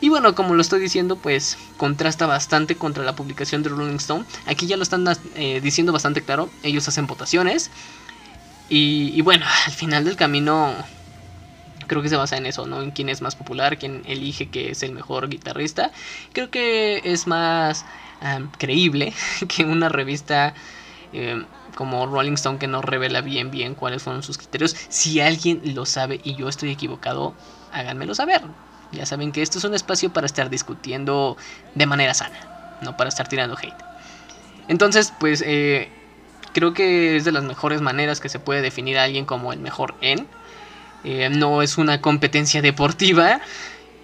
Y 0.01 0.09
bueno, 0.09 0.35
como 0.35 0.55
lo 0.55 0.61
estoy 0.61 0.81
diciendo, 0.81 1.17
pues 1.17 1.57
contrasta 1.77 2.27
bastante 2.27 2.77
contra 2.77 3.05
la 3.05 3.17
publicación 3.17 3.63
de 3.63 3.71
Rolling 3.71 3.97
Stone. 3.97 4.25
Aquí 4.47 4.67
ya 4.67 4.77
lo 4.77 4.83
están 4.83 5.05
eh, 5.35 5.61
diciendo 5.63 5.93
bastante 5.93 6.23
claro. 6.23 6.51
Ellos 6.63 6.87
hacen 6.89 7.07
votaciones. 7.07 7.71
Y, 8.69 9.21
bueno, 9.23 9.47
al 9.67 9.73
final 9.73 10.05
del 10.05 10.17
camino 10.17 10.75
creo 11.87 12.03
que 12.03 12.09
se 12.09 12.17
basa 12.17 12.37
en 12.37 12.47
eso, 12.47 12.67
¿no? 12.67 12.83
En 12.83 12.91
quién 12.93 13.09
es 13.09 13.21
más 13.21 13.37
popular, 13.37 13.79
quién 13.79 14.03
elige 14.07 14.49
que 14.51 14.71
es 14.71 14.83
el 14.83 14.93
mejor 14.93 15.29
guitarrista. 15.29 15.93
Creo 16.33 16.51
que 16.51 17.03
es 17.05 17.27
más 17.27 17.85
creíble 18.59 19.13
que 19.49 19.65
una 19.65 19.89
revista 19.91 20.55
em, 21.13 21.47
como 21.75 22.07
Rolling 22.07 22.35
Stone 22.35 22.59
que 22.59 22.69
no 22.69 22.81
revela 22.81 23.21
bien 23.21 23.51
bien 23.51 23.75
cuáles 23.75 24.03
fueron 24.03 24.23
sus 24.23 24.39
criterios. 24.39 24.75
Si 24.89 25.21
alguien 25.21 25.61
lo 25.75 25.85
sabe 25.87 26.21
y 26.25 26.35
yo 26.37 26.49
estoy 26.49 26.71
equivocado, 26.71 27.37
háganmelo 27.71 28.15
saber. 28.15 28.43
Ya 28.95 29.07
saben 29.07 29.33
que 29.33 29.43
esto 29.43 29.59
es 29.59 29.65
un 29.65 29.75
espacio 29.75 30.13
para 30.13 30.27
estar 30.27 30.51
discutiendo 30.51 31.37
de 31.75 31.87
manera 31.87 32.15
sana, 32.15 32.79
no 32.83 32.97
para 32.97 33.09
estar 33.09 33.29
tirando 33.29 33.57
hate. 33.57 33.75
Entonces, 34.69 35.13
pues 35.19 35.43
eh, 35.47 35.89
creo 36.53 36.73
que 36.73 37.17
es 37.17 37.25
de 37.25 37.33
las 37.33 37.45
mejores 37.45 37.81
maneras 37.81 38.21
que 38.21 38.29
se 38.29 38.39
puede 38.39 38.63
definir 38.63 38.99
a 38.99 39.05
alguien 39.05 39.27
como 39.27 39.53
el 39.53 39.61
mejor 39.61 39.95
en. 40.01 40.27
Eh, 41.05 41.29
no 41.29 41.61
es 41.61 41.77
una 41.77 42.01
competencia 42.01 42.63
deportiva. 42.63 43.41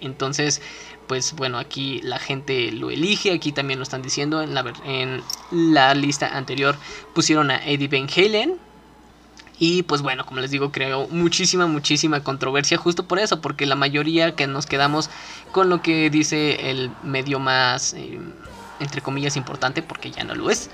Entonces, 0.01 0.61
pues 1.07 1.33
bueno, 1.33 1.57
aquí 1.57 1.99
la 2.03 2.19
gente 2.19 2.71
lo 2.71 2.91
elige. 2.91 3.31
Aquí 3.31 3.51
también 3.51 3.79
lo 3.79 3.83
están 3.83 4.01
diciendo. 4.03 4.41
En 4.41 4.53
la, 4.53 4.71
en 4.85 5.23
la 5.51 5.95
lista 5.95 6.37
anterior 6.37 6.75
pusieron 7.15 7.49
a 7.49 7.65
Eddie 7.65 7.87
Van 7.87 8.07
Halen. 8.15 8.70
Y 9.63 9.83
pues 9.83 10.01
bueno, 10.01 10.25
como 10.25 10.39
les 10.39 10.49
digo, 10.49 10.71
creó 10.71 11.07
muchísima, 11.09 11.67
muchísima 11.67 12.23
controversia 12.23 12.79
justo 12.79 13.05
por 13.05 13.19
eso, 13.19 13.41
porque 13.41 13.67
la 13.67 13.75
mayoría 13.75 14.33
que 14.35 14.47
nos 14.47 14.65
quedamos 14.65 15.11
con 15.51 15.69
lo 15.69 15.83
que 15.83 16.09
dice 16.09 16.71
el 16.71 16.89
medio 17.03 17.37
más, 17.37 17.93
eh, 17.93 18.19
entre 18.79 19.03
comillas, 19.03 19.37
importante, 19.37 19.83
porque 19.83 20.09
ya 20.09 20.23
no 20.23 20.33
lo 20.33 20.49
es, 20.49 20.71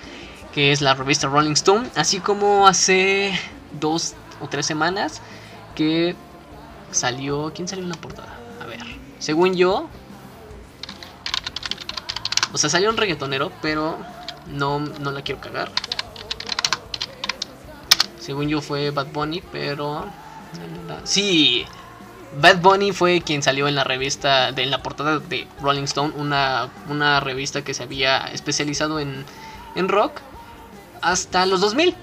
que 0.53 0.71
es 0.71 0.79
la 0.79 0.93
revista 0.93 1.27
Rolling 1.27 1.51
Stone, 1.51 1.89
así 1.95 2.21
como 2.21 2.65
hace 2.65 3.37
dos 3.77 4.13
o 4.39 4.47
tres 4.47 4.65
semanas 4.65 5.21
que 5.75 6.15
salió, 6.89 7.51
¿quién 7.53 7.67
salió 7.67 7.83
en 7.83 7.89
la 7.89 7.97
portada? 7.97 8.39
A 8.61 8.65
ver, 8.67 8.85
según 9.19 9.53
yo, 9.53 9.89
o 12.53 12.57
sea, 12.57 12.69
salió 12.69 12.89
un 12.89 12.95
reggaetonero, 12.95 13.51
pero 13.61 13.97
no, 14.49 14.79
no 14.79 15.11
la 15.11 15.23
quiero 15.23 15.41
cagar. 15.41 15.73
Según 18.27 18.49
yo 18.49 18.61
fue 18.61 18.91
Bad 18.91 19.07
Bunny, 19.13 19.41
pero... 19.53 20.05
Sí, 21.05 21.65
Bad 22.41 22.57
Bunny 22.57 22.91
fue 22.91 23.21
quien 23.21 23.41
salió 23.41 23.69
en 23.69 23.75
la 23.75 23.85
revista, 23.85 24.51
de, 24.51 24.63
en 24.63 24.69
la 24.69 24.83
portada 24.83 25.19
de 25.19 25.47
Rolling 25.61 25.83
Stone, 25.83 26.13
una, 26.17 26.67
una 26.89 27.21
revista 27.21 27.63
que 27.63 27.73
se 27.73 27.83
había 27.83 28.27
especializado 28.33 28.99
en, 28.99 29.23
en 29.75 29.87
rock 29.87 30.19
hasta 31.01 31.45
los 31.45 31.61
2000. 31.61 31.95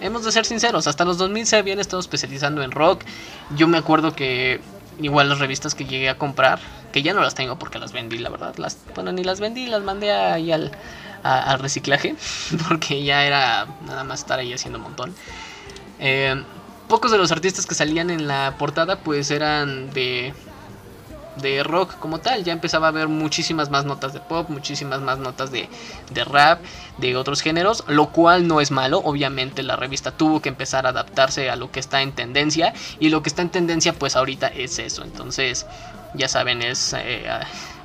Hemos 0.00 0.24
de 0.24 0.30
ser 0.30 0.44
sinceros, 0.44 0.86
hasta 0.86 1.04
los 1.04 1.18
2000 1.18 1.46
se 1.46 1.56
habían 1.56 1.80
estado 1.80 1.98
especializando 1.98 2.62
en 2.62 2.70
rock. 2.70 3.02
Yo 3.56 3.66
me 3.66 3.78
acuerdo 3.78 4.14
que 4.14 4.60
igual 5.00 5.30
las 5.30 5.40
revistas 5.40 5.74
que 5.74 5.84
llegué 5.84 6.08
a 6.08 6.16
comprar, 6.16 6.60
que 6.92 7.02
ya 7.02 7.12
no 7.12 7.22
las 7.22 7.34
tengo 7.34 7.58
porque 7.58 7.80
las 7.80 7.90
vendí, 7.90 8.18
la 8.18 8.30
verdad. 8.30 8.54
Las, 8.56 8.78
bueno, 8.94 9.10
ni 9.10 9.24
las 9.24 9.40
vendí, 9.40 9.66
las 9.66 9.82
mandé 9.82 10.12
ahí 10.12 10.52
al, 10.52 10.70
al 11.24 11.58
reciclaje, 11.58 12.14
porque 12.68 13.02
ya 13.02 13.24
era 13.24 13.66
nada 13.84 14.04
más 14.04 14.20
estar 14.20 14.38
ahí 14.38 14.52
haciendo 14.52 14.78
un 14.78 14.84
montón. 14.84 15.12
Eh, 16.04 16.42
pocos 16.88 17.12
de 17.12 17.16
los 17.16 17.30
artistas 17.30 17.64
que 17.64 17.76
salían 17.76 18.10
en 18.10 18.26
la 18.26 18.56
portada 18.58 18.98
pues 18.98 19.30
eran 19.30 19.92
de, 19.92 20.34
de 21.36 21.62
rock 21.62 21.96
como 22.00 22.18
tal. 22.18 22.42
Ya 22.42 22.52
empezaba 22.52 22.88
a 22.88 22.90
haber 22.90 23.06
muchísimas 23.06 23.70
más 23.70 23.84
notas 23.84 24.12
de 24.12 24.18
pop, 24.18 24.50
muchísimas 24.50 25.00
más 25.00 25.18
notas 25.18 25.52
de, 25.52 25.68
de, 26.10 26.24
rap, 26.24 26.60
de 26.98 27.16
otros 27.16 27.40
géneros, 27.40 27.84
lo 27.86 28.08
cual 28.08 28.48
no 28.48 28.60
es 28.60 28.72
malo. 28.72 28.98
Obviamente 28.98 29.62
la 29.62 29.76
revista 29.76 30.10
tuvo 30.10 30.42
que 30.42 30.48
empezar 30.48 30.86
a 30.86 30.88
adaptarse 30.88 31.50
a 31.50 31.56
lo 31.56 31.70
que 31.70 31.78
está 31.78 32.02
en 32.02 32.10
tendencia 32.10 32.74
y 32.98 33.08
lo 33.10 33.22
que 33.22 33.28
está 33.28 33.42
en 33.42 33.50
tendencia 33.50 33.92
pues 33.92 34.16
ahorita 34.16 34.48
es 34.48 34.80
eso. 34.80 35.04
Entonces 35.04 35.66
ya 36.14 36.26
saben 36.26 36.62
es 36.62 36.94
eh, 36.98 37.30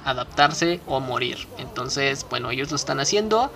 adaptarse 0.06 0.82
o 0.88 1.00
morir. 1.00 1.48
Entonces 1.60 2.26
bueno 2.28 2.50
ellos 2.50 2.72
lo 2.72 2.78
están 2.78 3.00
haciendo. 3.00 3.54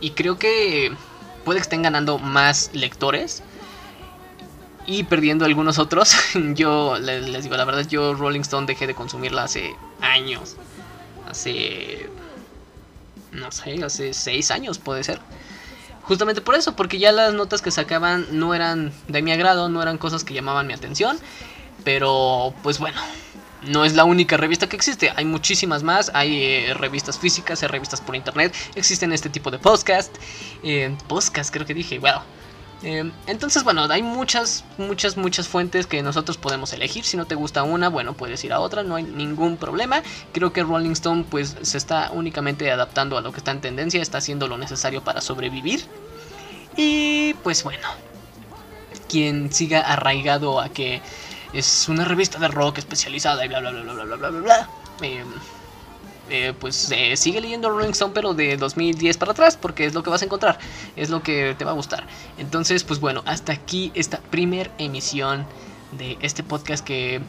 Y 0.00 0.10
creo 0.12 0.38
que 0.38 0.96
puede 1.50 1.58
que 1.58 1.62
estén 1.62 1.82
ganando 1.82 2.18
más 2.18 2.70
lectores 2.74 3.42
y 4.86 5.02
perdiendo 5.02 5.44
algunos 5.44 5.80
otros. 5.80 6.14
yo 6.54 6.96
les, 6.96 7.42
digo 7.42 7.56
la 7.56 7.64
verdad, 7.64 7.84
yo 7.88 8.14
Rolling 8.14 8.42
Stone 8.42 8.68
dejé 8.68 8.86
de 8.86 8.94
consumirla 8.94 9.42
hace 9.42 9.74
años. 10.00 10.54
Hace... 11.28 12.08
No 13.32 13.50
sé, 13.50 13.82
hace 13.82 14.14
seis 14.14 14.52
años 14.52 14.78
puede 14.78 15.02
ser. 15.02 15.18
Justamente 16.04 16.40
por 16.40 16.54
eso, 16.54 16.76
porque 16.76 17.00
ya 17.00 17.10
las 17.10 17.34
notas 17.34 17.62
que 17.62 17.72
sacaban 17.72 18.28
no 18.30 18.54
eran 18.54 18.92
de 19.08 19.20
mi 19.20 19.32
agrado, 19.32 19.68
no 19.68 19.82
eran 19.82 19.98
cosas 19.98 20.22
que 20.22 20.34
llamaban 20.34 20.68
mi 20.68 20.72
atención. 20.72 21.18
Pero 21.82 22.54
pues 22.62 22.78
bueno, 22.78 23.00
no 23.66 23.84
es 23.84 23.94
la 23.94 24.04
única 24.04 24.36
revista 24.36 24.68
que 24.68 24.76
existe, 24.76 25.12
hay 25.14 25.24
muchísimas 25.24 25.82
más, 25.82 26.10
hay 26.14 26.42
eh, 26.42 26.74
revistas 26.74 27.18
físicas, 27.18 27.62
hay 27.62 27.68
revistas 27.68 28.00
por 28.00 28.16
internet, 28.16 28.54
existen 28.74 29.12
este 29.12 29.28
tipo 29.28 29.50
de 29.50 29.58
podcast, 29.58 30.14
eh, 30.62 30.96
podcast 31.08 31.52
creo 31.52 31.66
que 31.66 31.74
dije, 31.74 31.98
wow. 31.98 32.22
Eh, 32.82 33.10
entonces, 33.26 33.62
bueno, 33.62 33.84
hay 33.90 34.02
muchas, 34.02 34.64
muchas, 34.78 35.16
muchas 35.18 35.48
fuentes 35.48 35.86
que 35.86 36.02
nosotros 36.02 36.38
podemos 36.38 36.72
elegir. 36.72 37.04
Si 37.04 37.18
no 37.18 37.26
te 37.26 37.34
gusta 37.34 37.62
una, 37.62 37.90
bueno, 37.90 38.14
puedes 38.14 38.42
ir 38.42 38.54
a 38.54 38.60
otra, 38.60 38.82
no 38.82 38.96
hay 38.96 39.02
ningún 39.02 39.58
problema. 39.58 40.02
Creo 40.32 40.52
que 40.54 40.62
Rolling 40.62 40.92
Stone 40.92 41.26
pues 41.28 41.56
se 41.60 41.76
está 41.76 42.10
únicamente 42.10 42.70
adaptando 42.70 43.18
a 43.18 43.20
lo 43.20 43.32
que 43.32 43.38
está 43.38 43.50
en 43.50 43.60
tendencia, 43.60 44.00
está 44.00 44.16
haciendo 44.18 44.48
lo 44.48 44.56
necesario 44.56 45.04
para 45.04 45.20
sobrevivir. 45.20 45.84
Y 46.76 47.34
pues 47.42 47.62
bueno, 47.64 47.86
quien 49.08 49.52
siga 49.52 49.80
arraigado 49.80 50.60
a 50.60 50.68
que 50.70 51.02
es 51.52 51.88
una 51.88 52.04
revista 52.04 52.38
de 52.38 52.48
rock 52.48 52.78
especializada 52.78 53.44
y 53.44 53.48
bla 53.48 53.60
bla 53.60 53.70
bla 53.70 53.82
bla 53.82 54.04
bla 54.04 54.16
bla 54.16 54.30
bla 54.30 54.40
bla. 54.40 54.68
Eh, 55.02 55.24
eh, 56.28 56.54
pues 56.58 56.92
eh, 56.92 57.16
sigue 57.16 57.40
leyendo 57.40 57.70
Rolling 57.70 57.90
Stone 57.90 58.12
pero 58.14 58.34
de 58.34 58.56
2010 58.56 59.16
para 59.16 59.32
atrás 59.32 59.56
porque 59.56 59.84
es 59.84 59.94
lo 59.94 60.02
que 60.02 60.10
vas 60.10 60.22
a 60.22 60.26
encontrar, 60.26 60.58
es 60.94 61.10
lo 61.10 61.22
que 61.22 61.54
te 61.58 61.64
va 61.64 61.72
a 61.72 61.74
gustar. 61.74 62.06
Entonces 62.38 62.84
pues 62.84 63.00
bueno, 63.00 63.22
hasta 63.26 63.52
aquí 63.52 63.90
esta 63.94 64.18
primer 64.18 64.70
emisión 64.78 65.46
de 65.92 66.16
este 66.20 66.44
podcast 66.44 66.84
que 66.84 67.20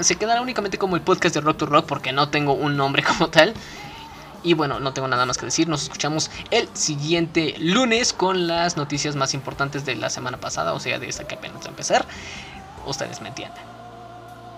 se 0.00 0.16
quedará 0.16 0.40
únicamente 0.42 0.76
como 0.76 0.96
el 0.96 1.02
podcast 1.02 1.36
de 1.36 1.40
Rock 1.40 1.58
to 1.58 1.66
Rock 1.66 1.86
porque 1.86 2.12
no 2.12 2.30
tengo 2.30 2.54
un 2.54 2.76
nombre 2.76 3.02
como 3.18 3.28
tal. 3.28 3.54
Y 4.44 4.54
bueno, 4.54 4.78
no 4.78 4.92
tengo 4.92 5.08
nada 5.08 5.26
más 5.26 5.36
que 5.36 5.46
decir. 5.46 5.68
Nos 5.68 5.82
escuchamos 5.82 6.30
el 6.52 6.68
siguiente 6.72 7.56
lunes 7.58 8.12
con 8.12 8.46
las 8.46 8.76
noticias 8.76 9.16
más 9.16 9.34
importantes 9.34 9.84
de 9.84 9.96
la 9.96 10.10
semana 10.10 10.38
pasada, 10.38 10.74
o 10.74 10.80
sea, 10.80 11.00
de 11.00 11.08
esta 11.08 11.24
que 11.24 11.34
apenas 11.34 11.64
va 11.64 11.68
empezar. 11.68 12.06
Ustedes 12.88 13.20
me 13.20 13.28
entienden. 13.28 13.62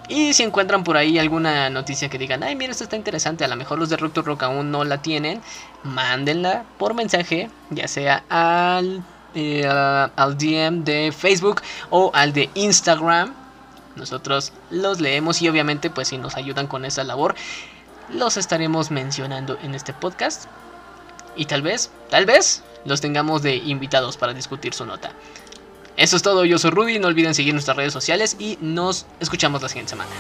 Y 0.09 0.35
si 0.35 0.43
encuentran 0.43 0.83
por 0.83 0.97
ahí 0.97 1.19
alguna 1.21 1.71
noticia 1.71 2.09
que 2.09 2.19
digan, 2.19 2.43
ay, 2.43 2.57
mira, 2.57 2.73
esto 2.73 2.83
está 2.83 2.97
interesante, 2.97 3.45
a 3.45 3.49
lo 3.49 3.55
mejor 3.55 3.79
los 3.79 3.91
de 3.91 3.97
Rock 3.97 4.15
to 4.15 4.23
Rock 4.23 4.43
aún 4.43 4.73
no 4.73 4.83
la 4.85 5.03
tienen, 5.03 5.41
mándenla 5.85 6.65
por 6.79 6.95
mensaje, 6.95 7.49
ya 7.71 7.87
sea 7.87 8.25
al, 8.29 9.05
eh, 9.37 9.69
al 9.69 10.37
DM 10.37 10.83
de 10.83 11.13
Facebook 11.17 11.63
o 11.91 12.11
al 12.13 12.33
de 12.33 12.51
Instagram. 12.55 13.35
Nosotros 13.95 14.53
los 14.71 15.01
leemos 15.01 15.43
y 15.43 15.49
obviamente 15.49 15.91
pues 15.91 16.09
si 16.09 16.19
nos 16.19 16.37
ayudan 16.37 16.67
con 16.67 16.85
esa 16.85 17.05
labor, 17.05 17.37
los 18.13 18.37
estaremos 18.37 18.91
mencionando 18.91 19.59
en 19.63 19.77
este 19.77 19.93
podcast. 19.93 20.47
Y 21.37 21.45
tal 21.45 21.63
vez, 21.63 21.93
tal 22.09 22.27
vez, 22.27 22.65
los 22.85 23.01
tengamos 23.01 23.43
de 23.43 23.55
invitados 23.55 24.17
para 24.17 24.35
discutir 24.35 24.75
su 24.75 24.85
nota. 24.87 25.13
Eso 26.01 26.17
es 26.17 26.23
todo, 26.23 26.47
yo 26.47 26.59
soy 26.59 26.71
Rudy, 26.71 26.99
no 26.99 27.09
olviden 27.09 27.35
seguir 27.35 27.53
nuestras 27.53 27.77
redes 27.77 27.93
sociales 27.93 28.35
y 28.39 28.57
nos 28.63 29.05
escuchamos 29.21 29.61
la 29.61 29.69
siguiente 29.69 29.91
semana. 29.91 30.11